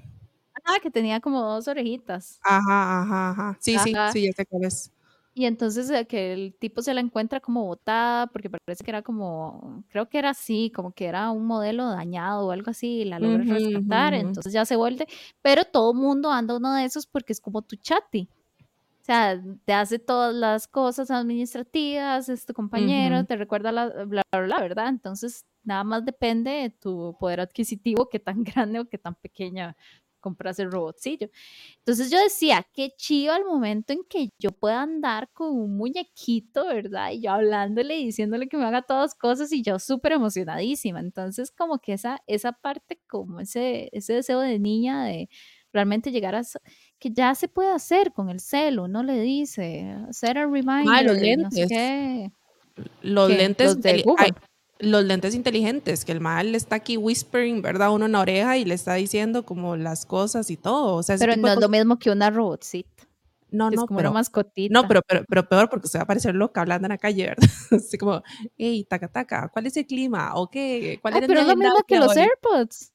[0.64, 2.40] Ah, que tenía como dos orejitas.
[2.42, 3.56] Ajá, ajá, ajá.
[3.60, 4.10] Sí, sí, Ajá.
[4.12, 4.90] sí, ya cuál es.
[5.38, 9.02] Y entonces eh, que el tipo se la encuentra como botada, porque parece que era
[9.02, 13.04] como, creo que era así, como que era un modelo dañado o algo así, y
[13.04, 15.06] la logra rescatar, entonces ya se vuelve,
[15.42, 18.30] pero todo mundo anda uno de esos porque es como tu chati.
[18.62, 24.22] O sea, te hace todas las cosas administrativas, es tu compañero, te recuerda la, bla,
[24.32, 24.88] bla, bla, ¿verdad?
[24.88, 29.76] Entonces, nada más depende de tu poder adquisitivo, qué tan grande o qué tan pequeña
[30.20, 31.28] compras el robotcillo.
[31.78, 36.66] Entonces yo decía, qué chido al momento en que yo pueda andar con un muñequito,
[36.66, 37.12] ¿verdad?
[37.12, 41.00] Y yo hablándole y diciéndole que me haga todas cosas y yo súper emocionadísima.
[41.00, 45.28] Entonces como que esa, esa parte, como ese, ese deseo de niña de
[45.72, 46.42] realmente llegar a,
[46.98, 51.06] que ya se puede hacer con el celo, uno le dice, hacer el los reminder
[51.06, 51.68] no sé lentes.
[51.68, 52.32] qué.
[53.02, 53.36] Los ¿Qué?
[53.36, 54.34] lentes, Los de Google.
[54.78, 57.92] Los lentes inteligentes, que el mal está aquí whispering, ¿verdad?
[57.92, 60.96] Uno en la oreja y le está diciendo como las cosas y todo.
[60.96, 63.04] O sea, Pero no es lo mismo que una robotcita,
[63.50, 64.14] No, que es no, como una pero,
[64.68, 64.86] no, mascotita.
[64.88, 67.36] pero, pero, pero peor porque se va a parecer loca hablando en la calle, ¿verdad?
[67.70, 68.22] Así como,
[68.58, 70.34] hey, taca, taca, ¿cuál es el clima?
[70.34, 70.98] ¿O qué?
[71.02, 72.16] ¿Cuál mi pero es lo mismo que los?
[72.16, 72.92] AirPods.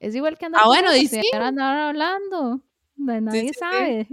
[0.00, 2.62] Es igual que andar Ah, bueno, y sí, andar hablando.
[2.96, 3.54] Nadie sí, sí.
[3.58, 4.08] sabe.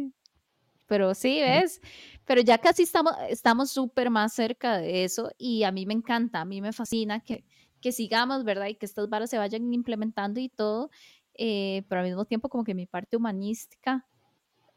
[0.87, 1.81] Pero sí, ¿ves?
[2.25, 6.41] Pero ya casi estamos estamos súper más cerca de eso y a mí me encanta,
[6.41, 7.43] a mí me fascina que,
[7.81, 8.67] que sigamos, ¿verdad?
[8.67, 10.89] Y que estas varas se vayan implementando y todo,
[11.33, 14.07] eh, pero al mismo tiempo como que mi parte humanística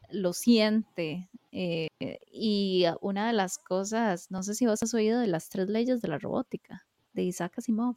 [0.09, 1.29] lo siente.
[1.51, 1.87] eh,
[2.31, 6.01] y una de las cosas, no sé si vos has oído de las tres leyes
[6.01, 7.95] de la robótica, de Isaac Asimov.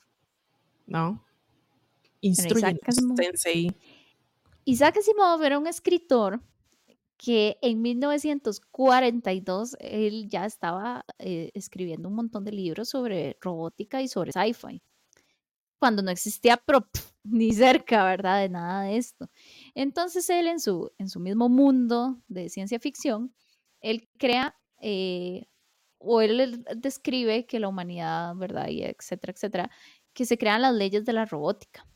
[0.86, 1.24] ¿No?
[2.20, 3.18] Isaac Asimov.
[4.64, 6.40] Isaac Asimov era un escritor
[7.20, 14.08] que en 1942 él ya estaba eh, escribiendo un montón de libros sobre robótica y
[14.08, 14.82] sobre sci-fi,
[15.78, 18.40] cuando no existía pero, pf, ni cerca, ¿verdad?
[18.40, 19.28] De nada de esto.
[19.74, 23.34] Entonces él en su, en su mismo mundo de ciencia ficción,
[23.82, 25.46] él crea eh,
[25.98, 28.68] o él describe que la humanidad, ¿verdad?
[28.68, 29.70] Y etcétera, etcétera,
[30.14, 31.89] que se crean las leyes de la robótica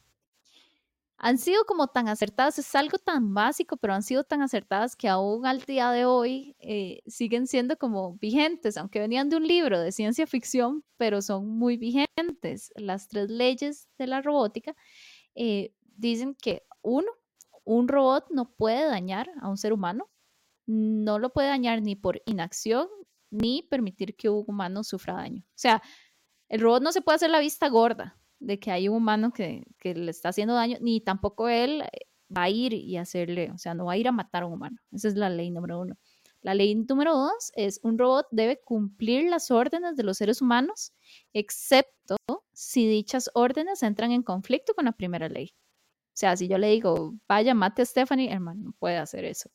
[1.25, 5.09] han sido como tan acertadas, es algo tan básico, pero han sido tan acertadas que
[5.09, 9.81] aún al día de hoy eh, siguen siendo como vigentes, aunque venían de un libro
[9.81, 12.75] de ciencia ficción, pero son muy vigentes.
[12.77, 14.77] Las tres leyes de la robótica
[15.35, 17.11] eh, dicen que uno,
[17.65, 20.11] un robot no puede dañar a un ser humano,
[20.67, 22.87] no lo puede dañar ni por inacción,
[23.31, 25.41] ni permitir que un humano sufra daño.
[25.41, 25.83] O sea,
[26.51, 29.65] el robot no se puede hacer la vista gorda, de que hay un humano que,
[29.79, 33.59] que, le está haciendo daño, ni tampoco él eh, va a ir y hacerle, o
[33.59, 34.79] sea, no va a ir a matar a un humano.
[34.93, 35.97] Esa es la ley número uno.
[36.43, 40.93] La ley número dos es un robot debe cumplir las órdenes de los seres humanos,
[41.33, 42.17] excepto
[42.53, 45.55] si dichas órdenes entran en conflicto con la primera ley.
[46.15, 49.51] O sea, si yo le digo, vaya, mate a Stephanie, hermano, no puede hacer eso.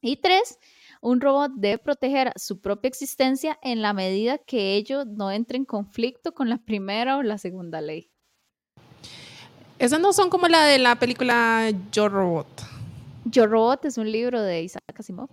[0.00, 0.58] Y tres,
[1.00, 5.64] un robot debe proteger su propia existencia en la medida que ello no entre en
[5.64, 8.10] conflicto con la primera o la segunda ley.
[9.78, 12.48] Esas no son como la de la película Yo Robot.
[13.24, 15.28] Yo Robot es un libro de Isaac Asimov.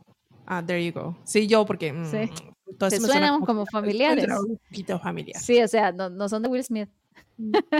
[0.45, 1.15] Ah, there you go.
[1.23, 1.91] Sí, yo, porque.
[1.91, 2.30] Mm, sí.
[2.78, 4.28] Te suenan como, como familiares.
[4.28, 5.41] Un poquito familiar.
[5.41, 6.89] Sí, o sea, no, no son de Will Smith.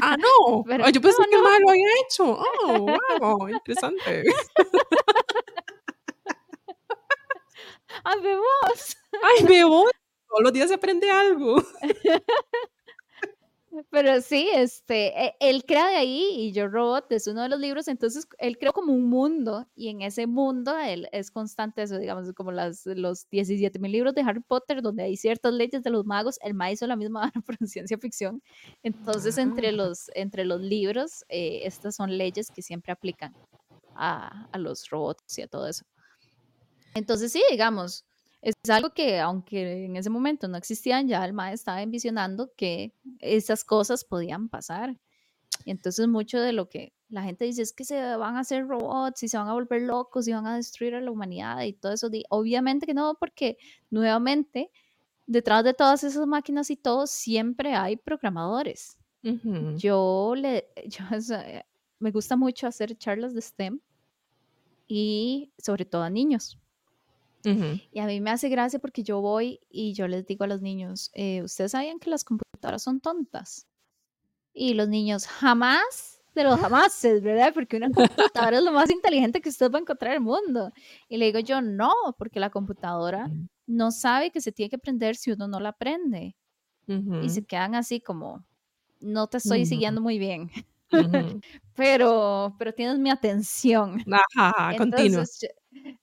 [0.02, 0.64] Ah, no.
[0.68, 1.44] Pero, yo pensé no, que no.
[1.44, 2.40] más lo había hecho.
[2.66, 2.86] Oh,
[3.20, 4.24] wow, interesante.
[8.06, 8.36] ¡Ay, me!
[9.24, 9.92] ¡Ay, me voy!
[10.28, 11.56] Todos los días se aprende algo.
[13.90, 17.88] Pero sí, este, él crea de ahí y Yo Robot es uno de los libros,
[17.90, 22.32] entonces él creó como un mundo y en ese mundo él es constante eso, digamos,
[22.34, 26.06] como las, los 17 mil libros de Harry Potter donde hay ciertas leyes de los
[26.06, 28.42] magos, el ma hizo la misma por ciencia ficción,
[28.82, 33.34] entonces entre los, entre los libros eh, estas son leyes que siempre aplican
[33.96, 35.86] a, a los robots y a todo eso.
[36.96, 38.06] Entonces sí, digamos,
[38.42, 42.94] es algo que aunque en ese momento no existían, ya el maestro estaba envisionando que
[43.20, 44.98] esas cosas podían pasar.
[45.66, 48.68] Y entonces mucho de lo que la gente dice es que se van a hacer
[48.68, 51.74] robots y se van a volver locos y van a destruir a la humanidad y
[51.74, 52.10] todo eso.
[52.30, 53.58] Obviamente que no, porque
[53.90, 54.72] nuevamente
[55.28, 58.98] detrás de todas esas máquinas y todo siempre hay programadores.
[59.24, 59.78] Uh -huh.
[59.78, 61.04] Yo le, yo,
[62.00, 63.80] me gusta mucho hacer charlas de STEM
[64.88, 66.60] y sobre todo a niños.
[67.46, 67.82] Uh -huh.
[67.92, 70.62] Y a mí me hace gracia porque yo voy y yo les digo a los
[70.62, 73.68] niños, eh, ¿ustedes sabían que las computadoras son tontas?
[74.54, 77.54] Y los niños, jamás de los jamases, ¿verdad?
[77.54, 80.72] Porque una computadora es lo más inteligente que usted va a encontrar en el mundo.
[81.08, 83.32] Y le digo yo, no, porque la computadora
[83.66, 86.36] no sabe que se tiene que aprender si uno no la aprende.
[86.88, 87.26] Uh -huh.
[87.26, 88.46] Y se quedan así como,
[89.00, 89.70] no te estoy uh -huh.
[89.70, 90.52] siguiendo muy bien.
[91.76, 94.04] pero, pero tienes mi atención.
[94.36, 95.24] Ajá, continúa.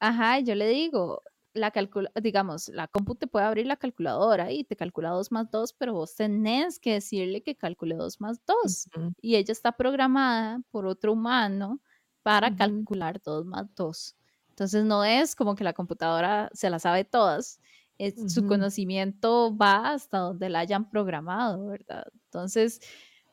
[0.00, 1.22] Ajá, yo le digo,
[1.55, 5.51] la calcula, digamos, la compu te puede abrir la calculadora y te calcula 2 más
[5.51, 8.88] 2, pero vos tenés que decirle que calcule 2 más 2.
[8.97, 9.15] Uh -huh.
[9.21, 11.81] Y ella está programada por otro humano
[12.23, 12.59] para uh -huh.
[12.59, 14.17] calcular 2 más 2.
[14.51, 17.61] Entonces no es como que la computadora se la sabe todas,
[17.99, 18.29] es, uh -huh.
[18.31, 22.07] su conocimiento va hasta donde la hayan programado, ¿verdad?
[22.27, 22.81] Entonces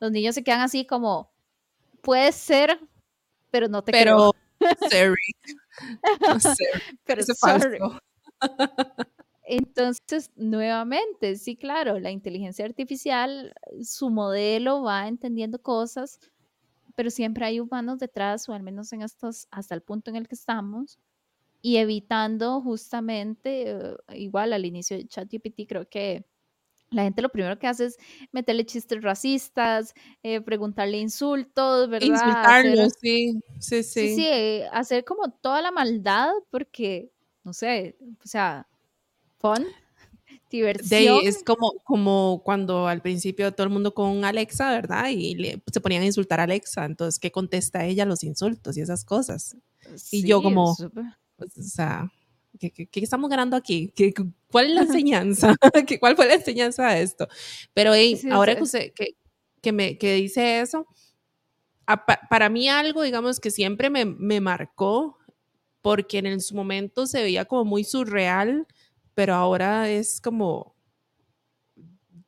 [0.00, 1.32] los niños se quedan así como,
[2.02, 2.80] puede ser,
[3.50, 4.60] pero no te pero, creo.
[4.90, 5.34] Sorry.
[6.20, 6.66] No sé,
[7.06, 8.00] pero.
[9.44, 16.18] Entonces, nuevamente, sí, claro, la inteligencia artificial, su modelo va entendiendo cosas,
[16.94, 20.28] pero siempre hay humanos detrás, o al menos en estos, hasta el punto en el
[20.28, 20.98] que estamos,
[21.62, 26.24] y evitando justamente, uh, igual al inicio de ChatGPT, creo que
[26.90, 27.98] la gente lo primero que hace es
[28.32, 32.08] meterle chistes racistas, eh, preguntarle insultos, ¿verdad?
[32.08, 34.08] Insultarlo, hacer, sí, sí, sí.
[34.08, 37.12] Sí, sí, eh, hacer como toda la maldad porque,
[37.44, 38.66] no sé, o sea,
[39.38, 39.66] fun,
[40.50, 41.22] diversión.
[41.22, 45.08] De, es como, como cuando al principio todo el mundo con Alexa, ¿verdad?
[45.10, 48.80] Y le, se ponían a insultar a Alexa, entonces, ¿qué contesta ella los insultos y
[48.80, 49.56] esas cosas?
[49.96, 50.76] Sí, y yo como,
[51.36, 52.10] pues, o sea,
[52.58, 53.92] ¿Qué, ¿Qué, qué, estamos ganando aquí?
[53.94, 54.12] ¿Qué,
[54.50, 55.54] ¿Cuál es la enseñanza?
[56.00, 57.28] ¿Cuál fue la enseñanza de esto?
[57.74, 58.78] Pero hey, sí, ahora sí.
[58.78, 59.16] Que, que,
[59.62, 60.86] que, me, que dice eso,
[61.86, 65.16] a, para mí algo, digamos, que siempre me, me marcó
[65.82, 68.66] porque en su momento se veía como muy surreal,
[69.14, 70.74] pero ahora es como,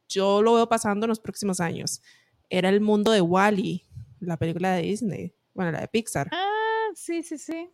[0.09, 2.03] yo lo veo pasando en los próximos años.
[2.51, 3.85] Era el mundo de Wally,
[4.21, 6.29] la película de Disney, bueno, la de Pixar.
[6.33, 7.71] Ah, sí, sí, sí.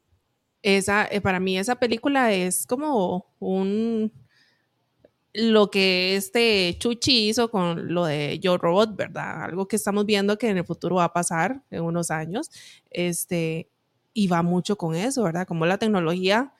[0.62, 4.12] Esa, eh, para mí esa película es como un
[5.34, 9.44] lo que este Chuchi hizo con lo de Yo Robot, ¿verdad?
[9.44, 12.50] Algo que estamos viendo que en el futuro va a pasar en unos años.
[12.90, 13.70] Este,
[14.18, 15.46] y va mucho con eso, ¿verdad?
[15.46, 16.52] Como la tecnología,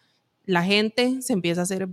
[0.45, 1.89] la gente se empieza a hacer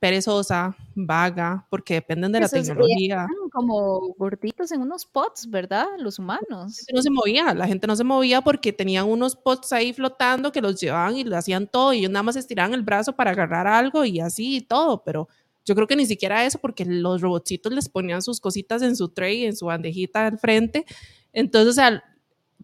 [0.00, 3.28] perezosa, vaga, porque dependen de la tecnología.
[3.52, 5.86] Como gorditos en unos pots, ¿verdad?
[5.98, 6.84] Los humanos.
[6.92, 10.60] No se movía, la gente no se movía porque tenían unos pots ahí flotando que
[10.60, 13.68] los llevaban y lo hacían todo y ellos nada más estiraban el brazo para agarrar
[13.68, 15.28] algo y así y todo, pero
[15.64, 19.10] yo creo que ni siquiera eso porque los robotcitos les ponían sus cositas en su
[19.10, 20.84] tray, en su bandejita al frente.
[21.32, 22.02] Entonces, o sea,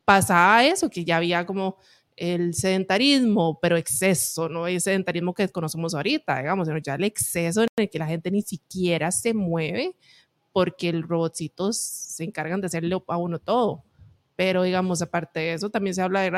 [0.04, 1.76] pasaba eso, que ya había como
[2.16, 7.62] el sedentarismo, pero exceso, no el sedentarismo que conocemos ahorita, digamos, sino ya el exceso
[7.62, 9.96] en el que la gente ni siquiera se mueve
[10.52, 13.84] porque los robotcitos se encargan de hacerle a uno todo.
[14.36, 16.30] Pero digamos, aparte de eso, también se habla de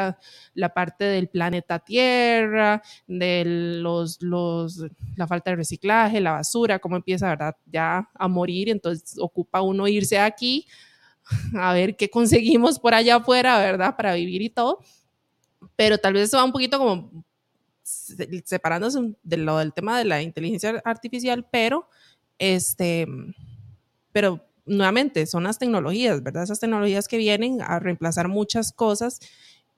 [0.55, 3.45] la, parte del planeta Tierra, de
[3.81, 4.85] los, los,
[5.17, 7.57] la falta de reciclaje, la basura, cómo empieza, ¿verdad?
[7.67, 10.67] Ya a morir, entonces ocupa uno irse aquí
[11.55, 13.97] a ver qué conseguimos por allá afuera, ¿verdad?
[13.97, 14.81] Para vivir y todo
[15.77, 17.25] pero tal vez eso va un poquito como
[17.83, 21.89] separándose de lo del tema de la inteligencia artificial, pero
[22.39, 23.07] este,
[24.13, 26.45] pero nuevamente son las tecnologías, ¿verdad?
[26.45, 29.21] Esas tecnologías que vienen a reemplazar muchas cosas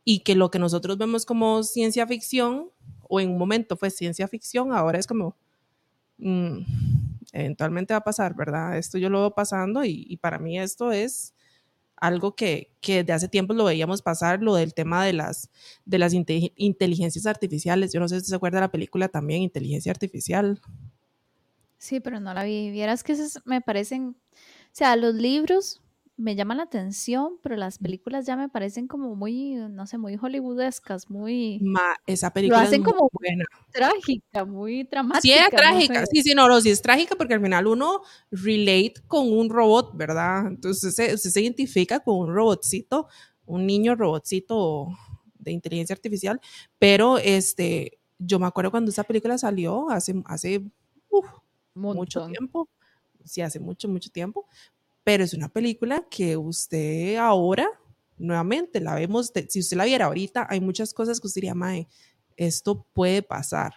[0.04, 2.70] y que lo que nosotros vemos como ciencia ficción,
[3.08, 5.36] o en un momento fue ciencia ficción, ahora es como,
[6.18, 6.58] mm,
[7.32, 8.76] eventualmente va a pasar, ¿verdad?
[8.78, 11.33] Esto yo lo veo pasando y, y para mí esto es
[11.96, 15.50] algo que, que de hace tiempo lo veíamos pasar, lo del tema de las,
[15.84, 17.92] de las inteligencias artificiales.
[17.92, 20.60] Yo no sé si se acuerda de la película también, Inteligencia Artificial.
[21.78, 22.70] Sí, pero no la vi.
[22.70, 25.83] Vieras que esas me parecen, o sea, los libros
[26.16, 30.16] me llaman la atención, pero las películas ya me parecen como muy, no sé, muy
[30.16, 31.60] hollywoodescas, muy...
[32.06, 33.44] esa película lo hacen como buena.
[33.72, 35.20] trágica, muy dramática.
[35.20, 38.94] Sí, es trágica, sí, sí, no, no, sí es trágica porque al final uno relate
[39.08, 40.46] con un robot, ¿verdad?
[40.46, 43.08] Entonces usted se identifica con un robotcito,
[43.46, 44.88] un niño robotcito
[45.38, 46.40] de inteligencia artificial,
[46.78, 50.62] pero este, yo me acuerdo cuando esa película salió hace, hace
[51.74, 52.68] mucho tiempo,
[53.24, 54.46] sí, hace mucho, mucho tiempo,
[55.04, 57.68] pero es una película que usted ahora,
[58.16, 61.86] nuevamente, la vemos, si usted la viera ahorita, hay muchas cosas que usted diría, Mae,
[62.36, 63.74] esto puede pasar.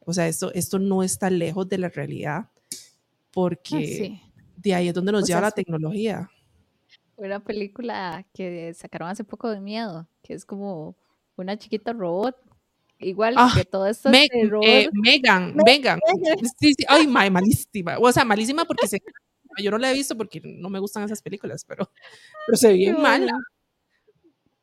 [0.00, 2.48] O sea, esto, esto no está lejos de la realidad,
[3.32, 6.28] porque ah, de ahí es donde nos lleva la tecnología.
[7.16, 10.96] Una película que sacaron hace poco de miedo, que es como
[11.36, 12.36] una chiquita robot
[12.98, 15.98] igual ah, que todo esto Me, eh, Megan, Megan.
[16.58, 16.84] Sí, sí.
[16.88, 17.98] Ay, malísima.
[17.98, 19.02] O sea, malísima porque se
[19.58, 21.90] yo no la he visto porque no me gustan esas películas, pero,
[22.46, 23.32] pero se ve bien mala.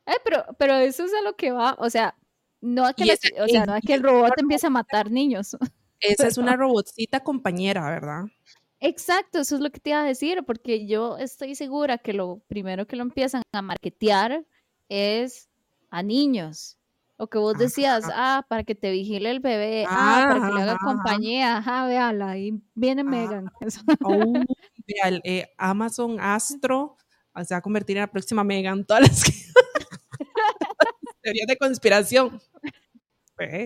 [0.06, 2.16] Eh, pero, pero eso es a lo que va, o sea,
[2.60, 5.56] no es que, o sea, no es que el robot empiece a matar niños.
[6.00, 8.24] Esa es una robotcita compañera, ¿verdad?
[8.80, 12.40] Exacto, eso es lo que te iba a decir, porque yo estoy segura que lo
[12.48, 14.46] primero que lo empiezan a marketear
[14.88, 15.50] es
[15.90, 16.78] a niños.
[17.20, 20.62] O que vos decías, ah, para que te vigile el bebé, ah, para que le
[20.62, 23.50] haga compañía, ajá, véala, ahí viene Megan.
[24.02, 24.32] Oh,
[25.24, 26.96] eh, Amazon Astro
[27.44, 29.22] se va a convertir en la próxima Megan, todas las
[31.22, 32.40] teorías de conspiración.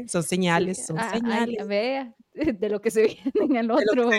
[0.09, 1.67] son señales, son ah, señales.
[1.67, 4.11] vea, de lo que se viene en el otro.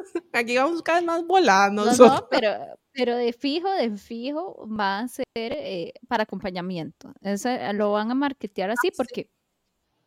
[0.32, 1.84] Aquí vamos cada vez más volando.
[1.84, 2.56] No, no, pero,
[2.92, 7.12] pero de fijo, de fijo va a ser eh, para acompañamiento.
[7.20, 9.30] Eso, eh, lo van a marketear así ah, porque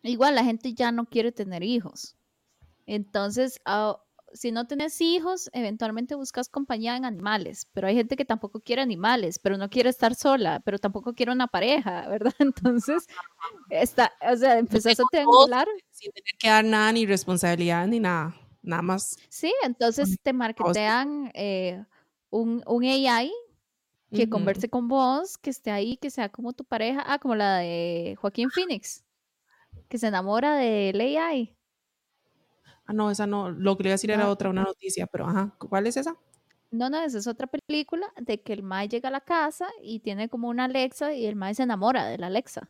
[0.02, 2.16] igual la gente ya no quiere tener hijos.
[2.86, 4.00] Entonces, ah,
[4.34, 8.82] si no tienes hijos, eventualmente buscas compañía en animales, pero hay gente que tampoco quiere
[8.82, 12.34] animales, pero no quiere estar sola, pero tampoco quiere una pareja, ¿verdad?
[12.40, 13.08] Entonces,
[13.70, 15.68] está, o sea, empezás a triangular.
[15.92, 19.18] Sin tener que dar nada, ni responsabilidad, ni nada, nada más.
[19.30, 21.86] Sí, entonces te marketean eh,
[22.30, 23.32] un, un AI
[24.12, 27.58] que converse con vos, que esté ahí, que sea como tu pareja, ah, como la
[27.58, 29.04] de Joaquín Phoenix,
[29.90, 31.56] que se enamora del AI.
[32.86, 35.28] Ah, no, esa no, lo que le iba a decir era otra, una noticia, pero
[35.28, 36.16] ajá, ¿cuál es esa?
[36.70, 40.00] No, no, esa es otra película de que el Mae llega a la casa y
[40.00, 42.70] tiene como una Alexa y el Mae se enamora de la Alexa.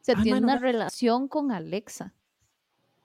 [0.00, 2.14] Se tiene una relación con Alexa.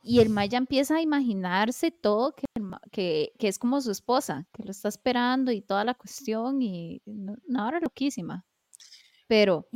[0.05, 2.45] Y el Mae ya empieza a imaginarse todo que,
[2.91, 7.01] que, que, es como su esposa, que lo está esperando y toda la cuestión y
[7.05, 8.45] no ahora loquísima.
[9.27, 9.67] pero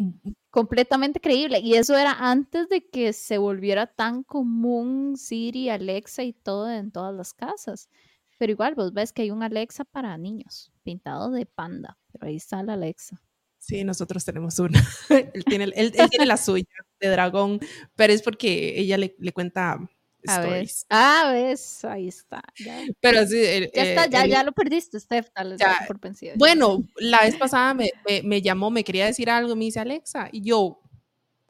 [0.49, 1.59] completamente creíble.
[1.59, 6.91] Y eso era antes de que se volviera tan común Siri, Alexa y todo en
[6.91, 7.89] todas las casas.
[8.37, 12.35] Pero igual, vos ves que hay un Alexa para niños, pintado de panda, pero ahí
[12.35, 13.21] está la Alexa.
[13.59, 14.79] Sí, nosotros tenemos una.
[15.33, 16.65] él, tiene, él, tiene la suya
[16.99, 17.59] de dragón,
[17.95, 19.79] pero es porque ella le, le cuenta
[20.27, 20.85] stories.
[20.89, 22.41] Ah, ves, ahí está.
[22.59, 22.83] Ya.
[22.99, 23.41] Pero sí,
[23.73, 25.57] ya está, ya, ya lo perdiste, Steph, tal
[25.87, 26.33] por vencido.
[26.37, 30.29] Bueno, la vez pasada me, me, me, llamó, me quería decir algo, me dice Alexa,
[30.31, 30.79] y yo,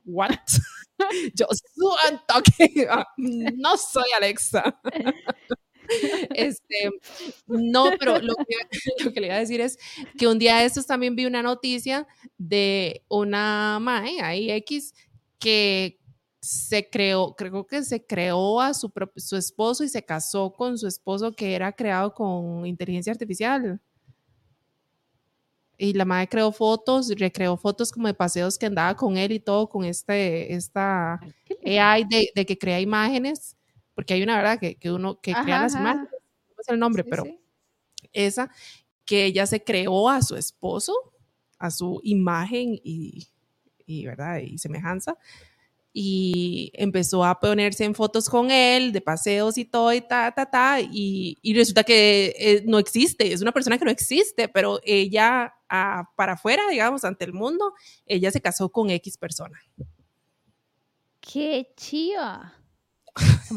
[0.05, 0.31] ¿what?
[1.33, 1.47] yo,
[3.27, 4.63] no soy Alexa.
[6.31, 6.89] Este,
[7.47, 8.55] no, pero lo que,
[9.05, 9.77] lo que, le iba a decir es
[10.17, 12.05] que un día de estos también vi una noticia
[12.37, 14.93] de una mae, ahí X,
[15.39, 15.99] que
[16.39, 20.87] se creó, creo que se creó a su, su esposo y se casó con su
[20.87, 23.79] esposo que era creado con inteligencia artificial.
[25.79, 29.39] Y la madre creó fotos, recreó fotos como de paseos que andaba con él y
[29.39, 31.19] todo, con este, esta
[31.65, 33.57] AI de, de que crea imágenes
[33.97, 36.11] porque hay una verdad que, que uno que crea las imágenes,
[36.55, 37.23] no sé el nombre, pero
[38.13, 38.51] esa
[39.05, 40.93] que ella se creó a su esposo,
[41.57, 43.27] a su imagen y,
[43.87, 44.37] y, ¿verdad?
[44.37, 45.17] y semejanza,
[45.99, 50.45] y empezó a ponerse en fotos con él, de paseos y todo, y ta, ta,
[50.45, 54.79] ta, y, y resulta que eh, no existe, es una persona que no existe, pero
[54.83, 57.73] ella, ah, para afuera, digamos, ante el mundo,
[58.05, 59.59] ella se casó con X persona.
[61.19, 62.53] ¡Qué chiva!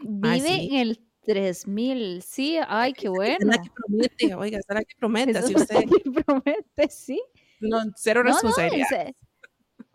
[0.00, 3.36] Vive en el 3000, sí, ay, qué bueno.
[3.40, 5.84] Es la que promete, oiga, es la que promete, si usted...
[5.84, 7.20] que promete, sí.
[7.60, 9.12] No, cero responsabilidad.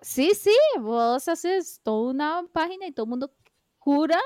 [0.02, 3.34] sí, sí, vos haces toda una página y todo el mundo
[3.78, 4.20] jura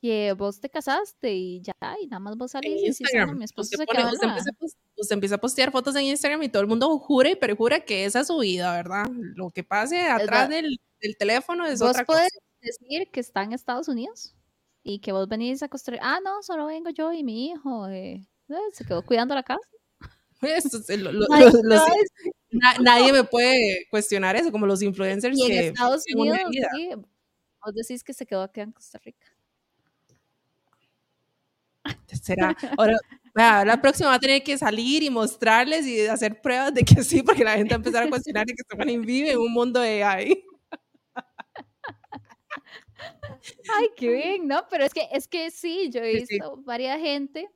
[0.00, 3.76] que vos te casaste y ya, y nada más vos salís y decís, mi esposo
[3.76, 4.50] se pone, usted, empieza
[4.96, 8.06] usted, empieza a postear fotos en Instagram y todo el mundo jura y perjura que
[8.06, 9.04] esa es su vida, ¿verdad?
[9.10, 13.52] Lo que pase atrás del el teléfono es ¿Vos otra puedes decir que está en
[13.52, 14.34] Estados Unidos
[14.82, 18.26] y que vos venís a construir, ah, no, solo vengo yo y mi hijo, eh,
[18.48, 19.60] eh se quedó cuidando la casa.
[20.42, 21.26] Eso, lo, lo,
[21.62, 21.86] lo,
[22.50, 26.38] na, nadie me puede cuestionar eso, como los influencers y que en Estados Unidos,
[26.74, 29.26] sí, vos decís que se quedó aquí en Costa Rica.
[32.22, 32.96] Será, ahora,
[33.34, 37.22] la próxima va a tener que salir y mostrarles y hacer pruebas de que sí,
[37.22, 39.80] porque la gente va a empezar a cuestionar de que Stephanie vive en un mundo
[39.80, 40.44] de AI.
[43.74, 44.66] Ay, qué bien, ¿no?
[44.68, 47.48] Pero es que, es que sí, yo he visto varias gente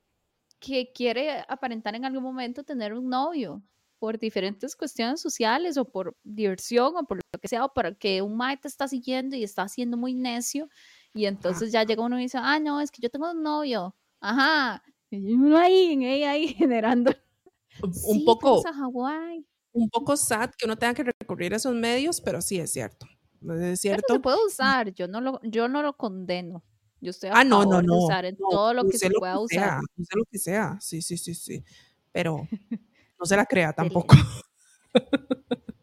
[0.65, 3.61] que quiere aparentar en algún momento tener un novio
[3.99, 8.35] por diferentes cuestiones sociales o por diversión o por lo que sea, o porque un
[8.35, 10.69] mae te está siguiendo y está siendo muy necio
[11.13, 13.95] y entonces ya llega uno y dice, ah, no, es que yo tengo un novio,
[14.19, 17.11] ajá, y uno ahí, ahí generando.
[17.81, 18.63] Un poco,
[19.73, 23.05] un poco sad que uno tenga que recurrir a esos medios, pero sí es cierto.
[23.59, 24.13] Es cierto.
[24.13, 26.63] se puede usar, yo no lo, yo no lo condeno.
[27.05, 29.79] Yo estoy a ah, no, no, no, usar en todo lo que se pueda usar.
[29.95, 31.63] Use lo que sea, sí, sí, sí, sí.
[32.11, 32.47] Pero
[33.19, 34.15] no se la crea tampoco.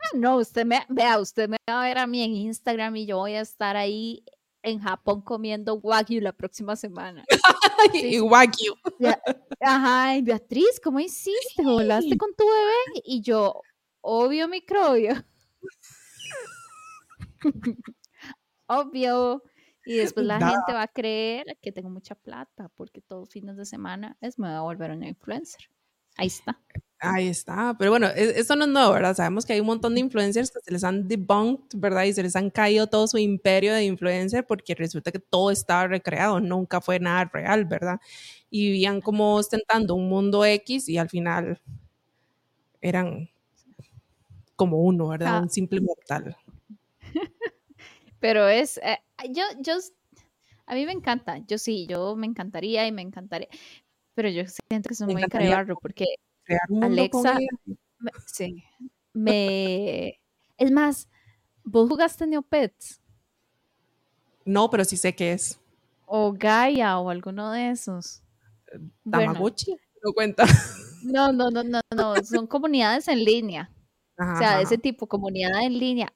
[0.05, 3.07] Ah, no, usted me, vea, usted me va a ver a mí en Instagram y
[3.07, 4.25] yo voy a estar ahí
[4.63, 7.25] en Japón comiendo wagyu la próxima semana.
[7.95, 8.75] y wagyu.
[9.61, 11.63] Ajá, y Beatriz, ¿cómo hiciste?
[11.63, 13.03] ¿Volaste con tu bebé?
[13.05, 13.61] Y yo,
[14.01, 15.23] obvio microbio.
[18.67, 19.43] Obvio.
[19.85, 23.65] Y después la gente va a creer que tengo mucha plata porque todos fines de
[23.65, 25.69] semana es me voy a volver una influencer.
[26.17, 26.59] Ahí está.
[26.99, 27.75] Ahí está.
[27.79, 29.17] Pero bueno, e, eso no es nuevo, ¿verdad?
[29.17, 32.05] Sabemos que hay un montón de influencers que se les han debunked, ¿verdad?
[32.05, 35.89] Y se les han caído todo su imperio de influencer porque resulta que todo estaba
[35.89, 37.99] recreado, nunca fue nada real, ¿verdad?
[38.51, 41.61] Y vivían como ostentando un mundo X y al final
[42.81, 43.31] eran
[44.55, 45.39] como uno, ¿verdad?
[45.39, 45.41] Ah.
[45.41, 46.37] Un simple mortal.
[48.23, 49.01] Pero es, eh,
[49.31, 49.75] yo, yo,
[50.67, 53.49] a mí me encanta, yo sí, yo me encantaría y me encantaría,
[54.15, 56.07] pero yo siento que es muy barro porque
[56.81, 57.37] Alexa,
[57.99, 58.63] me, sí,
[59.13, 60.21] me,
[60.57, 61.09] es más,
[61.65, 63.01] ¿vos jugaste Neopets?
[64.45, 65.59] No, pero sí sé qué es.
[66.07, 68.23] O Gaia o alguno de esos.
[69.11, 70.45] Tamagotchi, no cuenta.
[71.03, 73.69] No, no, no, no, no, son comunidades en línea.
[74.17, 76.13] o sea, de ese tipo, comunidad en línea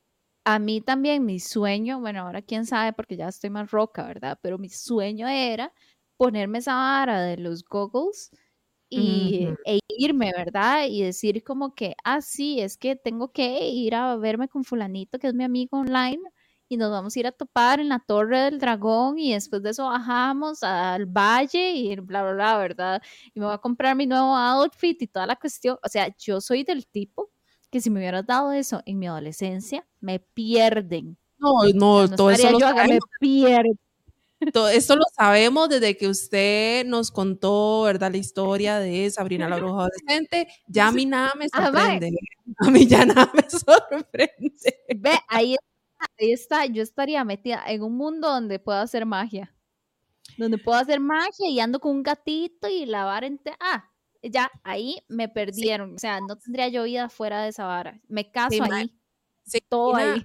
[0.47, 4.39] a mí también mi sueño, bueno, ahora quién sabe porque ya estoy más roca, ¿verdad?
[4.43, 5.73] Pero mi sueño era
[6.17, 8.31] ponerme esa vara de los goggles
[8.89, 10.87] y, e irme, ¿verdad?
[10.89, 15.19] Y decir como que, ah, sí, es que tengo que ir a verme con fulanito,
[15.19, 16.23] que es mi amigo online,
[16.69, 19.71] y nos vamos a ir a topar en la Torre del Dragón y después de
[19.71, 23.03] eso bajamos al valle y bla, bla, bla, ¿verdad?
[23.35, 25.77] Y me voy a comprar mi nuevo outfit y toda la cuestión.
[25.83, 27.31] O sea, yo soy del tipo
[27.71, 31.17] que si me hubieras dado eso en mi adolescencia, me pierden.
[31.39, 33.01] No, no, todo eso lo me sabemos.
[33.21, 33.79] pierden.
[34.53, 38.11] Todo esto lo sabemos desde que usted nos contó, ¿verdad?
[38.13, 40.47] La historia de Sabrina la bruja adolescente.
[40.69, 42.11] Ya a mí nada me Ah, sorprende.
[42.59, 44.53] A mí ya nada me sorprende.
[44.97, 46.67] Ve, ahí está, ahí está.
[46.67, 49.55] Yo estaría metida en un mundo donde puedo hacer magia.
[50.37, 53.57] Donde puedo hacer magia y ando con un gatito y la vara entera.
[53.61, 53.91] Ah,
[54.31, 55.95] ya, ahí me perdieron.
[55.95, 58.01] O sea, no tendría yo vida fuera de esa vara.
[58.09, 58.91] Me caso Sí, ahí.
[59.69, 60.25] Todo ahí.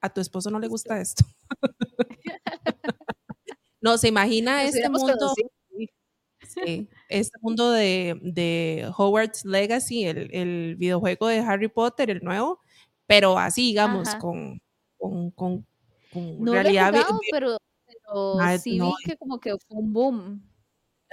[0.00, 1.24] A tu esposo no le gusta esto.
[3.80, 5.34] no, se imagina Nos este mundo.
[6.42, 12.60] Sí, este mundo de, de Hogwarts Legacy, el, el videojuego de Harry Potter, el nuevo,
[13.06, 14.18] pero así, digamos, Ajá.
[14.18, 14.60] con,
[14.98, 15.66] con, con,
[16.12, 16.90] con No lo he realidad.
[16.92, 17.56] jugado, pero,
[17.86, 20.49] pero Ah, sí no, vi que como que fue un boom.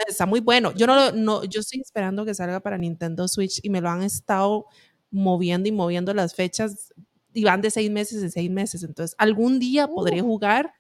[0.06, 0.74] Está muy bueno.
[0.76, 4.04] Yo no, no, yo estoy esperando que salga para Nintendo Switch y me lo han
[4.04, 4.66] estado
[5.10, 6.94] moviendo y moviendo las fechas
[7.34, 8.84] y van de seis meses en seis meses.
[8.84, 10.26] Entonces, algún día podré Uh.
[10.26, 10.74] jugar,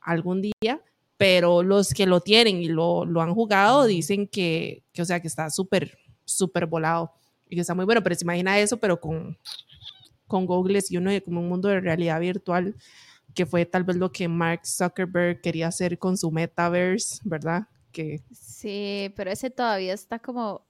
[0.00, 0.82] algún día,
[1.16, 5.20] pero los que lo tienen y lo, lo han jugado dicen que, que, o sea,
[5.20, 7.12] que está súper, súper volado
[7.48, 8.02] y que está muy bueno.
[8.02, 9.36] Pero se imagina eso, pero con,
[10.26, 12.76] con goggles y uno como un mundo de realidad virtual
[13.34, 17.68] que fue tal vez lo que Mark Zuckerberg quería hacer con su metaverse, ¿verdad?
[17.92, 20.66] Que Sí, pero ese todavía está como,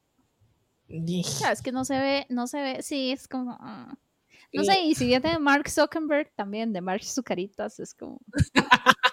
[0.89, 3.95] es que no se ve, no se ve, sí, es como, ah.
[4.53, 8.21] no sé, y si viene de Mark Zuckerberg también, de Mark Zucaritas, es como,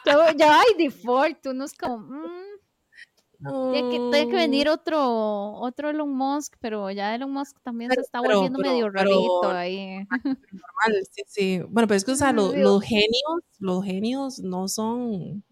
[0.06, 5.92] ya, ya hay default, uno es como, mm, tiene que, tiene que venir otro, otro
[5.92, 9.98] Elon Musk, pero ya Elon Musk también se está volviendo pero- medio pero- rarito ahí.
[10.24, 11.60] normal, sí, sí.
[11.70, 15.44] Bueno, pero es que, o sea, lo- Digo- los genios, los genios no son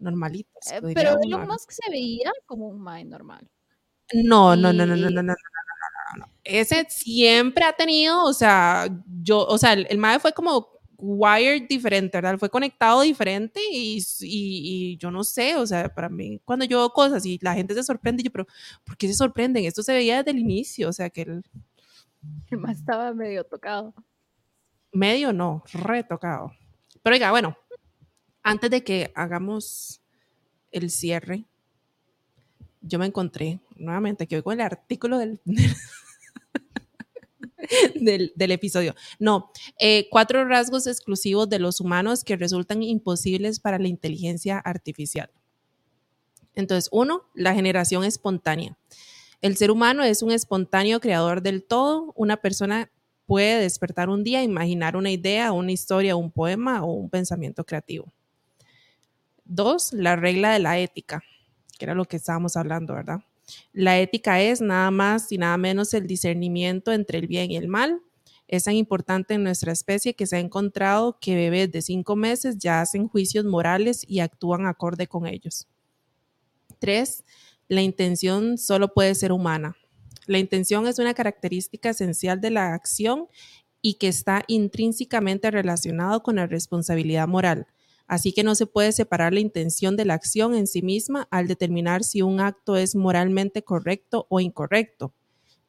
[0.00, 0.72] normalitos.
[0.72, 1.46] Eh, pero Elon.
[1.46, 3.48] Musk se veía como un man normal.
[4.12, 5.34] No, no, no, no, no, no, no, no, no, no,
[6.16, 6.32] no, no.
[6.44, 8.88] Ese siempre ha tenido, o sea,
[9.22, 12.38] yo, o sea, el, el mae fue como wired diferente, ¿verdad?
[12.38, 16.78] Fue conectado diferente y, y, y yo no sé, o sea, para mí, cuando yo
[16.78, 18.46] veo cosas y la gente se sorprende, yo, pero
[18.84, 19.64] ¿por qué se sorprenden?
[19.64, 21.42] Esto se veía desde el inicio, o sea, que el
[22.50, 23.94] El man estaba medio tocado.
[24.92, 26.52] medio no, retocado.
[27.02, 27.56] Pero oiga, bueno,
[28.42, 30.00] antes de que hagamos
[30.72, 31.44] el cierre,
[32.80, 35.40] yo me encontré nuevamente hoy con el artículo del,
[37.94, 38.94] del, del episodio.
[39.18, 45.30] No, eh, cuatro rasgos exclusivos de los humanos que resultan imposibles para la inteligencia artificial.
[46.54, 48.76] Entonces, uno, la generación espontánea.
[49.40, 52.12] El ser humano es un espontáneo creador del todo.
[52.14, 52.90] Una persona
[53.26, 58.12] puede despertar un día, imaginar una idea, una historia, un poema o un pensamiento creativo.
[59.52, 61.24] Dos, la regla de la ética,
[61.76, 63.18] que era lo que estábamos hablando, ¿verdad?
[63.72, 67.66] La ética es nada más y nada menos el discernimiento entre el bien y el
[67.66, 68.00] mal.
[68.46, 72.58] Es tan importante en nuestra especie que se ha encontrado que bebés de cinco meses
[72.58, 75.66] ya hacen juicios morales y actúan acorde con ellos.
[76.78, 77.24] Tres,
[77.66, 79.74] la intención solo puede ser humana.
[80.26, 83.26] La intención es una característica esencial de la acción
[83.82, 87.66] y que está intrínsecamente relacionado con la responsabilidad moral.
[88.10, 91.46] Así que no se puede separar la intención de la acción en sí misma al
[91.46, 95.14] determinar si un acto es moralmente correcto o incorrecto.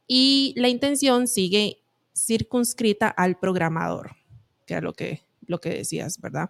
[0.08, 1.84] Y la intención sigue
[2.18, 4.16] circunscrita al programador,
[4.66, 6.50] que era lo que, lo que decías, ¿verdad?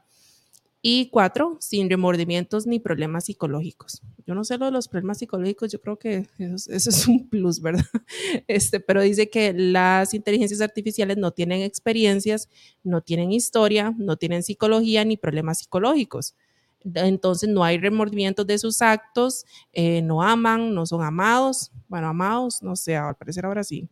[0.84, 4.02] Y cuatro, sin remordimientos ni problemas psicológicos.
[4.26, 7.30] Yo no sé lo de los problemas psicológicos, yo creo que eso, eso, es un
[7.30, 7.84] plus, ¿verdad?
[8.48, 12.50] Este, pero dice que las inteligencias artificiales no tienen experiencias,
[12.84, 16.36] no tienen historia, no tienen psicología ni problemas psicológicos.
[16.84, 21.72] Entonces no hay remordimientos de sus actos, eh, no aman, no son amados.
[21.88, 23.88] Bueno, amados, no sé, al parecer ahora sí.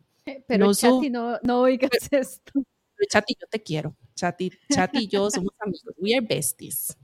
[0.46, 2.52] Pero no Chati, no, no oigas esto.
[3.00, 3.96] Pero Chati, yo te quiero.
[4.14, 5.94] Chati, Chati y yo somos amigos.
[5.96, 6.94] We are besties.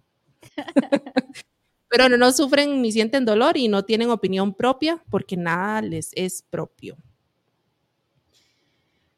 [1.89, 6.11] Pero no, no sufren ni sienten dolor y no tienen opinión propia porque nada les
[6.15, 6.99] es propio.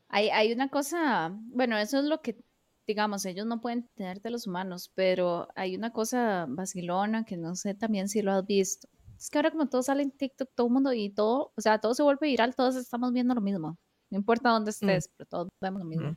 [0.09, 2.39] Hay, hay una cosa, bueno, eso es lo que,
[2.87, 7.57] digamos, ellos no pueden tener de los humanos, pero hay una cosa vacilona que no
[7.57, 8.89] sé también si lo has visto.
[9.19, 11.81] Es que ahora como todo sale en TikTok, todo el mundo y todo, o sea,
[11.81, 13.77] todo se vuelve viral, todos estamos viendo lo mismo.
[14.11, 15.13] No importa dónde estés, mm.
[15.17, 16.11] pero todos vemos lo mismo.
[16.13, 16.17] Mm.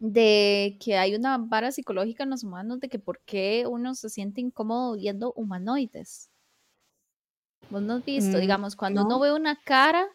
[0.00, 4.08] De que hay una vara psicológica en los humanos de que por qué uno se
[4.08, 6.30] siente incómodo viendo humanoides.
[7.68, 9.06] Vos no has visto, mm, digamos, cuando no.
[9.06, 10.08] uno ve una cara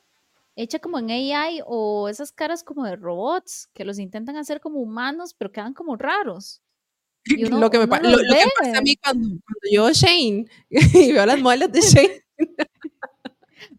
[0.55, 4.79] hecha como en AI o esas caras como de robots que los intentan hacer como
[4.79, 6.61] humanos, pero quedan como raros.
[7.47, 11.11] Uno, lo, que me, lo, lo que pasa a mí cuando, cuando yo Shane y
[11.11, 12.25] veo las muelas de Shane.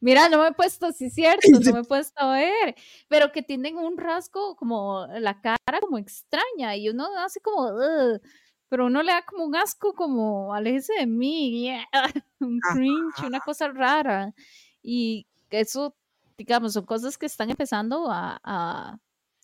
[0.01, 2.75] Mira, no me he puesto, sí, cierto, no me he puesto a ver,
[3.09, 8.21] pero que tienen un rasgo como la cara como extraña y uno hace como, "Ugh",
[8.69, 11.87] pero uno le da como un asco, como, aléjese de mí, yeah",
[12.41, 14.35] un cringe, una cosa rara.
[14.83, 15.97] Y eso,
[16.39, 18.99] digamos, son cosas que están empezando a, a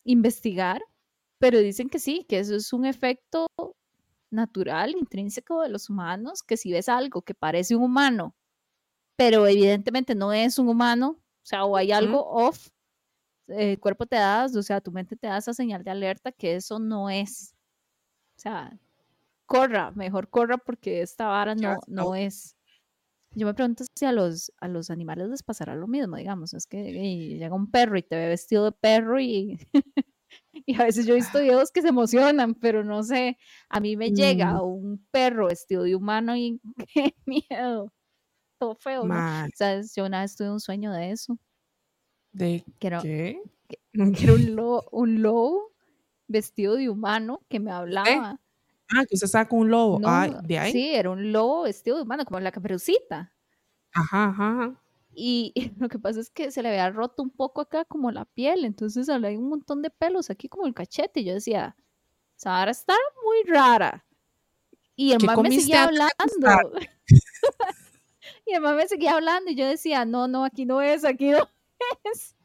[0.05, 0.81] investigar,
[1.39, 3.47] pero dicen que sí, que eso es un efecto
[4.31, 8.35] natural, intrínseco de los humanos, que si ves algo que parece un humano,
[9.15, 12.69] pero evidentemente no es un humano, o sea, o hay algo off,
[13.47, 16.55] el cuerpo te da, o sea, tu mente te da esa señal de alerta que
[16.55, 17.55] eso no es.
[18.37, 18.79] O sea,
[19.47, 22.57] corra, mejor corra porque esta vara no, no es.
[23.35, 26.67] Yo me pregunto si a los, a los animales les pasará lo mismo, digamos, es
[26.67, 26.93] que
[27.37, 29.59] llega un perro y te ve vestido de perro y,
[30.53, 33.37] y a veces yo he visto videos que se emocionan, pero no sé,
[33.69, 36.61] a mí me llega Mm, un perro vestido de humano y
[36.93, 37.93] qué miedo,
[38.63, 39.13] todo feo, ¿no?
[39.13, 39.51] mal.
[39.55, 39.93] ¿Sabes?
[39.95, 41.37] Yo una vez tuve un sueño de eso,
[42.31, 43.41] ¿De que era, qué?
[43.67, 45.71] que era un, lobo, un lobo
[46.27, 48.39] vestido de humano que me hablaba.
[48.89, 49.99] Ah, que usted saca un lobo.
[49.99, 50.71] No, de ahí.
[50.71, 53.33] sí, era un lobo vestido de humano, como la caperucita.
[53.91, 54.81] Ajá, ajá.
[55.13, 58.25] Y lo que pasa es que se le había roto un poco acá como la
[58.25, 61.19] piel, entonces había un montón de pelos aquí como el cachete.
[61.19, 61.75] Y yo decía,
[62.35, 64.05] Sara está muy rara.
[64.95, 66.79] Y el ¿Qué man me seguía hablando.
[68.45, 71.39] y man me seguía hablando y yo decía, no, no, aquí no es, aquí no
[72.13, 72.35] es.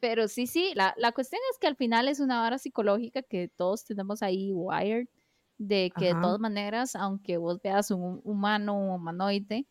[0.00, 3.48] Pero sí, sí, la, la cuestión es que al final es una vara psicológica que
[3.48, 5.08] todos tenemos ahí wired,
[5.58, 6.22] de que de Ajá.
[6.22, 9.66] todas maneras, aunque vos veas un humano, un humanoide,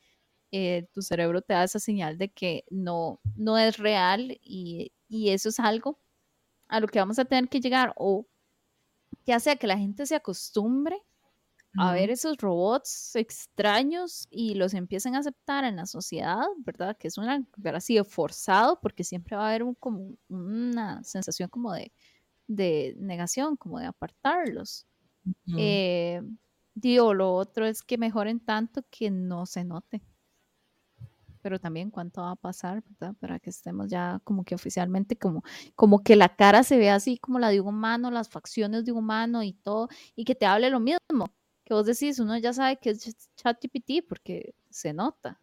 [0.52, 5.30] eh, tu cerebro te da esa señal de que no, no es real y, y
[5.30, 6.00] eso es algo
[6.68, 8.28] a lo que vamos a tener que llegar o
[9.26, 11.02] ya sea que la gente se acostumbre
[11.78, 16.98] a ver esos robots extraños y los empiecen a aceptar en la sociedad, ¿verdad?
[16.98, 21.74] Que es una, así, forzado, porque siempre va a haber un, como una sensación como
[21.74, 21.92] de,
[22.48, 24.86] de negación, como de apartarlos.
[25.58, 26.22] Eh,
[26.74, 30.02] digo, lo otro es que mejoren tanto que no se note.
[31.42, 33.16] Pero también cuánto va a pasar, ¿verdad?
[33.20, 35.44] Para que estemos ya como que oficialmente, como,
[35.76, 38.92] como que la cara se vea así como la de un humano, las facciones de
[38.92, 41.34] un humano y todo, y que te hable lo mismo.
[41.68, 45.42] Que vos decís, uno ya sabe que es ChatGPT porque se nota.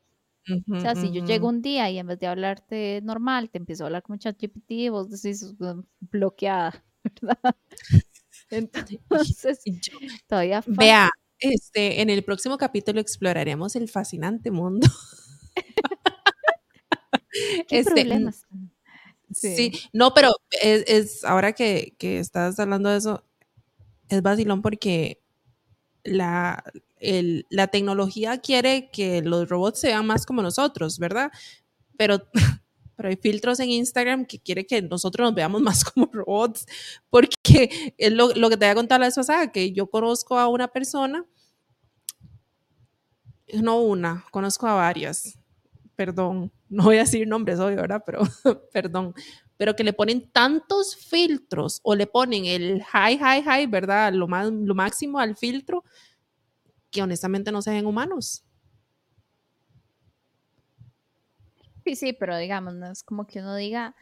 [0.70, 3.84] O sea, si yo llego un día y en vez de hablarte normal, te empiezo
[3.84, 6.82] a hablar como ChatGPT, vos decís "Mm, bloqueada,
[7.22, 7.56] ¿verdad?
[8.50, 10.80] Entonces, yo- todavía falta.
[10.80, 11.10] Vea,
[11.40, 14.86] este, en el próximo capítulo exploraremos el fascinante mundo.
[17.68, 18.46] ¿Qué Este, problemas?
[19.32, 19.72] Sí, Sí.
[19.92, 20.30] no, pero
[20.62, 23.24] es, es- ahora que, que estás hablando de eso,
[24.08, 25.23] es vacilón porque
[26.04, 26.62] la,
[27.50, 31.30] la tecnología quiere que los robots sean más como nosotros, ¿verdad?
[31.96, 32.18] Pero,
[32.96, 36.66] pero hay filtros en Instagram que quiere que nosotros nos veamos más como robots,
[37.10, 40.38] porque es lo, lo que te voy a contar la vez pasada, que yo conozco
[40.38, 41.26] a una persona,
[43.52, 45.38] no una, conozco a varias,
[45.96, 48.02] perdón, no voy a decir nombres hoy, ¿verdad?
[48.04, 48.22] Pero,
[48.72, 49.14] perdón,
[49.56, 54.12] pero que le ponen tantos filtros o le ponen el high, high, high, ¿verdad?
[54.12, 55.84] Lo, más, lo máximo al filtro,
[56.90, 58.44] que honestamente no se ven humanos.
[61.84, 63.94] Sí, sí, pero digamos, no es como que uno diga,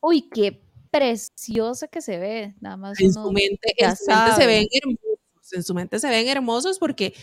[0.00, 2.54] uy, qué preciosa que se ve.
[2.60, 6.10] Nada más En su mente, en su mente se ven hermosos, en su mente se
[6.10, 7.14] ven hermosos porque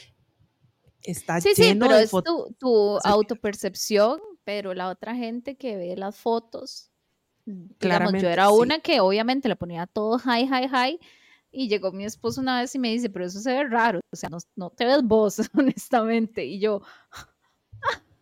[1.03, 2.47] está Sí, sí, lleno pero de es fotos.
[2.47, 6.91] tu, tu autopercepción, pero la otra gente que ve las fotos,
[7.77, 8.53] Claramente, yo era sí.
[8.57, 10.99] una que obviamente le ponía todo high, high, high,
[11.51, 14.15] y llegó mi esposo una vez y me dice, pero eso se ve raro, o
[14.15, 16.81] sea, no, no te ves vos, honestamente, y yo,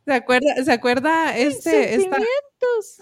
[0.06, 2.18] ¿Se acuerda, ¿se acuerda "Mis este, esta,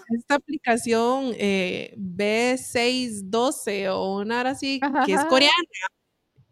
[0.08, 5.52] esta aplicación eh, B612 o una hora así que es coreana?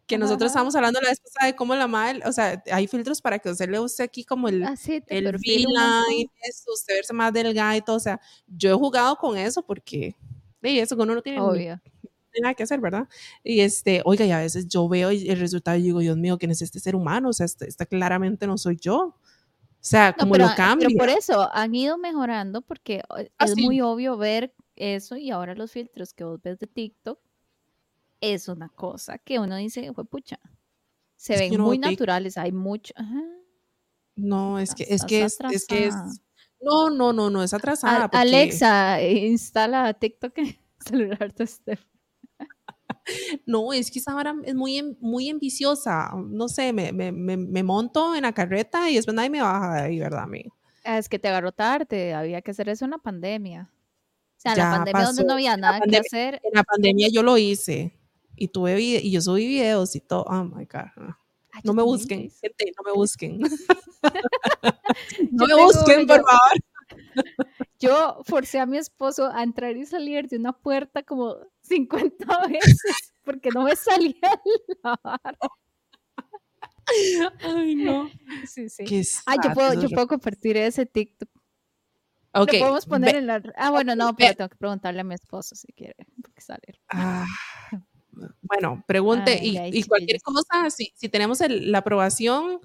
[0.07, 0.47] Que nosotros ajá.
[0.53, 3.51] estábamos hablando la vez pasada de cómo la madre, o sea, hay filtros para que
[3.51, 6.31] usted le use aquí como el, Así el V-line,
[6.73, 10.15] usted verse más delgada y todo, o sea, yo he jugado con eso porque,
[10.63, 11.81] y eso que uno no tiene Obvio.
[12.43, 13.09] nada que hacer, ¿verdad?
[13.45, 16.51] Y este, oiga, y a veces yo veo el resultado y digo, Dios mío, ¿quién
[16.51, 17.29] es este ser humano?
[17.31, 18.99] O sea, este, esta claramente no soy yo.
[18.99, 19.17] O
[19.81, 20.89] sea, No, como pero, lo pero cambia.
[20.99, 23.63] por eso han ido mejorando porque eh, Ah, es sí.
[23.63, 27.19] muy obvio ver eso y ahora los filtros que vos ves de TikTok
[28.21, 30.39] es una cosa que uno dice, fue pucha,
[31.17, 31.93] se Es ven no muy TikTok.
[31.93, 33.23] naturales, hay mucho, ajá,
[34.17, 35.95] No, es que, es que es, es que es.
[36.61, 37.97] No, no, no, no es atrasada.
[38.05, 41.85] A- porque- Alexa, instala TikTok en el celular de Steph.
[43.47, 46.11] No, es que esa vara es muy, muy ambiciosa.
[46.27, 49.75] No sé, me, me, me, me monto en la carreta y después nadie me baja
[49.75, 50.23] de ahí, ¿verdad?
[50.23, 50.45] A mí.
[50.85, 53.71] Ah, Es que te agarró tarde, había que hacer eso en la pandemia.
[53.71, 56.41] O sea, Ya la pandemia donde pasó, no había nada que hacer.
[56.45, 57.95] En la pandemia yo lo hice
[58.37, 60.25] y tuve y yo subí videos y todo.
[60.25, 60.91] Oh my God.
[60.97, 61.19] Ah,
[61.63, 63.39] No yo me busquen, gente, no me busquen.
[65.31, 66.53] no me busquen, por favor.
[67.81, 73.13] Yo forcé a mi esposo a entrar y salir de una puerta como 50 veces
[73.25, 74.15] porque no me salía
[74.83, 75.39] la vara.
[77.43, 78.11] Ay, no.
[78.47, 78.85] Sí, sí.
[78.85, 81.29] Qué Ah, yo puedo, yo puedo compartir ese TikTok.
[82.33, 83.43] Ok, Lo podemos poner ve- en la...
[83.57, 86.81] Ah, bueno, no, pero tengo que preguntarle a mi esposo si quiere, porque sale.
[86.89, 87.27] Ah,
[88.43, 92.61] bueno, pregunte Ay, y, ay, y cualquier cosa, si, si tenemos el- la aprobación,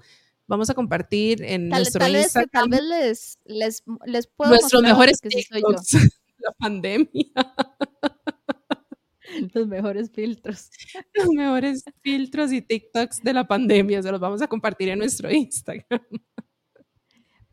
[0.46, 4.50] vamos a compartir en Tal, nuestro tal vez, Instagram tal vez les, les, les puedo
[4.50, 5.48] nuestros mejores porque sí.
[5.50, 5.92] TikToks.
[6.42, 7.26] La pandemia,
[9.54, 10.70] Los mejores filtros.
[11.14, 15.30] los mejores filtros y TikToks de la pandemia, se los vamos a compartir en nuestro
[15.30, 16.00] Instagram.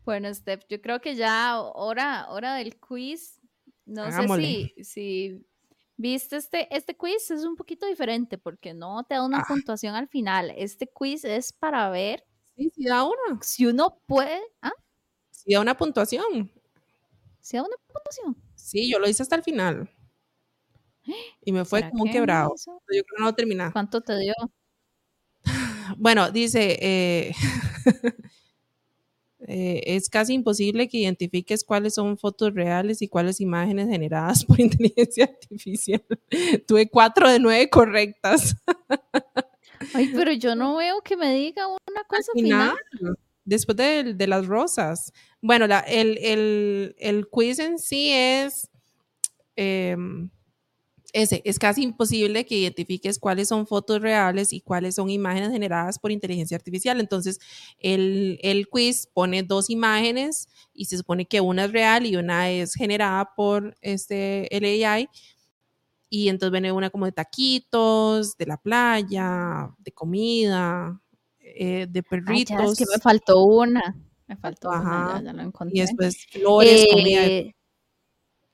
[0.04, 3.38] Bueno, Steph, yo creo que ya hora, hora del quiz.
[3.84, 4.44] No Hagámosle.
[4.44, 5.46] sé si, si
[5.98, 9.44] viste este, este quiz, es un poquito diferente porque no te da una Ah.
[9.48, 10.52] puntuación al final.
[10.56, 12.24] Este quiz es para ver
[12.56, 14.72] Sí, sí da una, si uno puede, ah,
[15.30, 16.50] sí da una puntuación.
[17.44, 18.36] si da una puntuación.
[18.56, 19.88] Sí, yo lo hice hasta el final.
[21.42, 22.54] Y me fue ¿Será como un que quebrado.
[22.66, 23.72] Yo creo que no lo terminé.
[23.72, 24.32] ¿Cuánto te dio?
[25.98, 27.32] Bueno, dice, eh,
[29.48, 34.60] eh, es casi imposible que identifiques cuáles son fotos reales y cuáles imágenes generadas por
[34.60, 36.04] inteligencia artificial.
[36.66, 38.54] Tuve cuatro de nueve correctas.
[39.94, 42.76] Ay, pero yo no veo que me diga una cosa Al final.
[42.90, 45.12] final, después de, de las rosas.
[45.40, 48.68] Bueno, la- el, el- el quiz en sí es
[49.56, 50.30] em,
[51.12, 55.98] ese, es casi imposible que identifiques cuáles son fotos reales y cuáles son imágenes generadas
[55.98, 57.00] por inteligencia artificial.
[57.00, 57.38] Entonces,
[57.78, 62.50] el, el quiz pone dos imágenes y se supone que una es real y una
[62.50, 65.08] es generada por este, el AI.
[66.10, 71.00] Y entonces viene una como de taquitos, de la playa, de comida,
[71.40, 72.72] eh, de Ay, ya, perritos.
[72.72, 73.96] es que me faltó una.
[74.26, 75.18] Me faltó una, Ajá.
[75.20, 75.80] ya, ya lo y encontré.
[75.80, 77.26] después flores, comida.
[77.26, 77.54] Eh,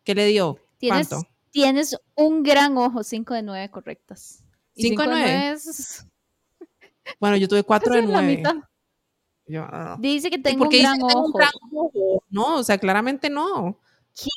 [0.05, 0.59] ¿Qué le dio?
[0.81, 1.23] ¿Cuánto?
[1.55, 4.45] Tienes un gran ojo, 5 de 9 correctas.
[4.75, 5.51] Y ¿Cinco de cinco nueve?
[5.53, 6.07] es
[7.21, 8.37] Bueno, yo tuve cuatro de casi la nueve.
[8.39, 8.55] mitad.
[9.47, 9.97] Yo, ah.
[10.01, 11.39] Dice que ¿Y tengo un qué dice gran que tengo un ojo.
[11.39, 12.25] gran ojo?
[12.31, 13.79] No, o sea, claramente no.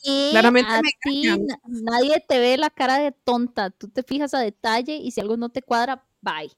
[0.03, 0.29] ¿Qué?
[0.31, 1.23] Claramente a me ti
[1.65, 3.69] nadie te ve la cara de tonta.
[3.71, 6.51] Tú te fijas a detalle y si algo no te cuadra, bye.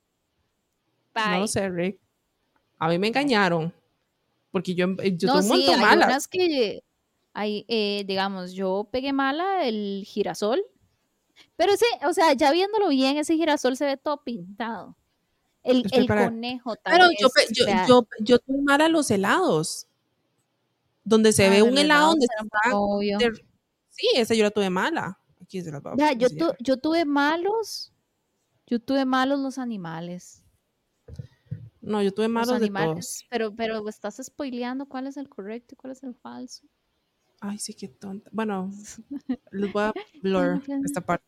[1.14, 1.32] Bye.
[1.34, 2.00] No lo sé, Rick.
[2.80, 3.74] A mí me engañaron.
[4.52, 6.84] Porque yo, yo No, un sí, montón unas que
[7.34, 10.62] hay, eh, digamos, yo pegué mala el girasol,
[11.56, 14.96] pero ese, o sea, ya viéndolo bien, ese girasol se ve todo pintado.
[15.64, 19.88] El, conejo tal Pero vez, yo, yo, vea, yo, yo tuve mal a los helados.
[21.04, 22.70] Donde se ah, ve un helado donde está.
[23.20, 23.44] de-
[23.90, 25.20] Sí, esa yo la tuve mala.
[25.42, 27.92] Aquí se las voy a Vea, yo, tu- yo tuve malos,
[28.68, 30.44] yo tuve malos los animales.
[31.82, 32.80] No, yo tuve Los malos de todos.
[32.80, 36.68] animales, pero, pero estás spoileando cuál es el correcto y cuál es el falso.
[37.42, 38.30] Ay, sí, qué tonta.
[38.34, 38.72] Bueno,
[39.52, 41.26] les voy a blur esta parte.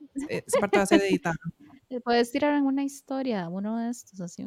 [0.30, 1.36] Eh, Esta parte va a ser editada.
[2.04, 4.46] Puedes tirar en una historia, uno de estos, así.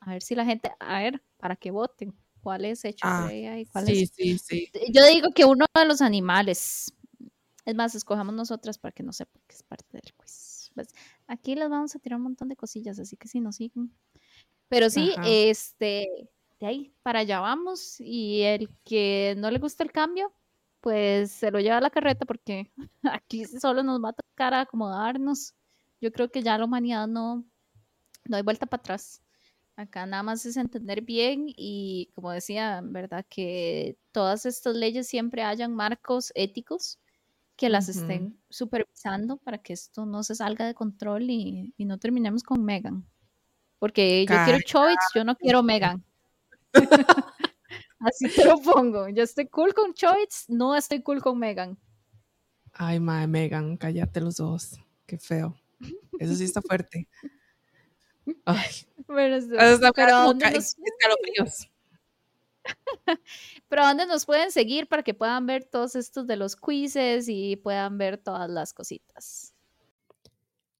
[0.00, 2.14] A ver si la gente, a ver, para que voten.
[2.42, 4.10] ¿Cuál es hecho Ah, por ella y cuál Sí, es?
[4.10, 4.70] sí, sí.
[4.92, 6.92] Yo digo que uno de los animales.
[7.64, 10.70] Es más, escojamos nosotras para que no sepa que es parte del quiz.
[10.74, 10.88] Pues,
[11.28, 13.92] aquí les vamos a tirar un montón de cosillas, así que si nos siguen.
[14.68, 15.28] Pero sí, Ajá.
[15.28, 16.08] este,
[16.62, 17.96] de ahí para allá vamos.
[17.98, 20.32] Y el que no le gusta el cambio,
[20.80, 25.54] pues se lo lleva a la carreta porque aquí solo nos va a tocar acomodarnos.
[26.00, 27.44] Yo creo que ya la humanidad no,
[28.26, 29.20] no hay vuelta para atrás.
[29.74, 33.26] Acá nada más es entender bien y, como decía, ¿verdad?
[33.28, 37.00] Que todas estas leyes siempre hayan marcos éticos
[37.56, 41.98] que las estén supervisando para que esto no se salga de control y, y no
[41.98, 43.06] terminemos con Megan.
[43.78, 46.04] Porque yo quiero Chovitz, yo no quiero Megan.
[48.00, 49.08] Así te lo pongo.
[49.08, 51.78] Yo estoy cool con Chovitz, no estoy cool con Megan.
[52.72, 54.78] Ay, madre, Megan, cállate los ojos.
[55.06, 55.56] Qué feo.
[56.18, 57.08] Eso sí está fuerte.
[58.44, 58.70] Ay,
[59.06, 61.68] Pero, está pero como ¿dónde ca- nos- escalofríos.
[63.68, 67.56] pero ¿dónde nos pueden seguir para que puedan ver todos estos de los quizzes y
[67.56, 69.52] puedan ver todas las cositas?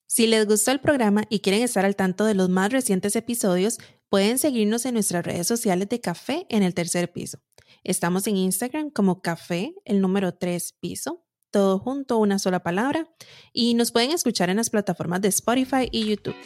[0.07, 3.79] Si les gustó el programa y quieren estar al tanto de los más recientes episodios,
[4.13, 7.39] pueden seguirnos en nuestras redes sociales de Café en el tercer piso.
[7.83, 13.09] Estamos en Instagram como café, el número 3 piso, todo junto, una sola palabra,
[13.55, 16.37] y nos pueden escuchar en las plataformas de Spotify y YouTube.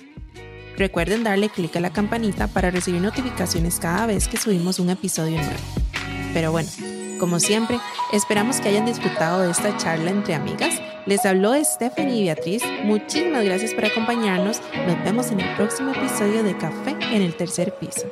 [0.77, 5.39] Recuerden darle clic a la campanita para recibir notificaciones cada vez que subimos un episodio
[5.39, 5.59] nuevo.
[6.35, 6.69] Pero bueno,
[7.19, 7.79] como siempre,
[8.12, 10.81] esperamos que hayan disfrutado de esta charla entre amigas.
[11.07, 12.62] Les habló Stephanie y Beatriz.
[12.85, 14.61] Muchísimas gracias por acompañarnos.
[14.87, 18.07] Nos vemos en el próximo episodio de Café en el tercer piso.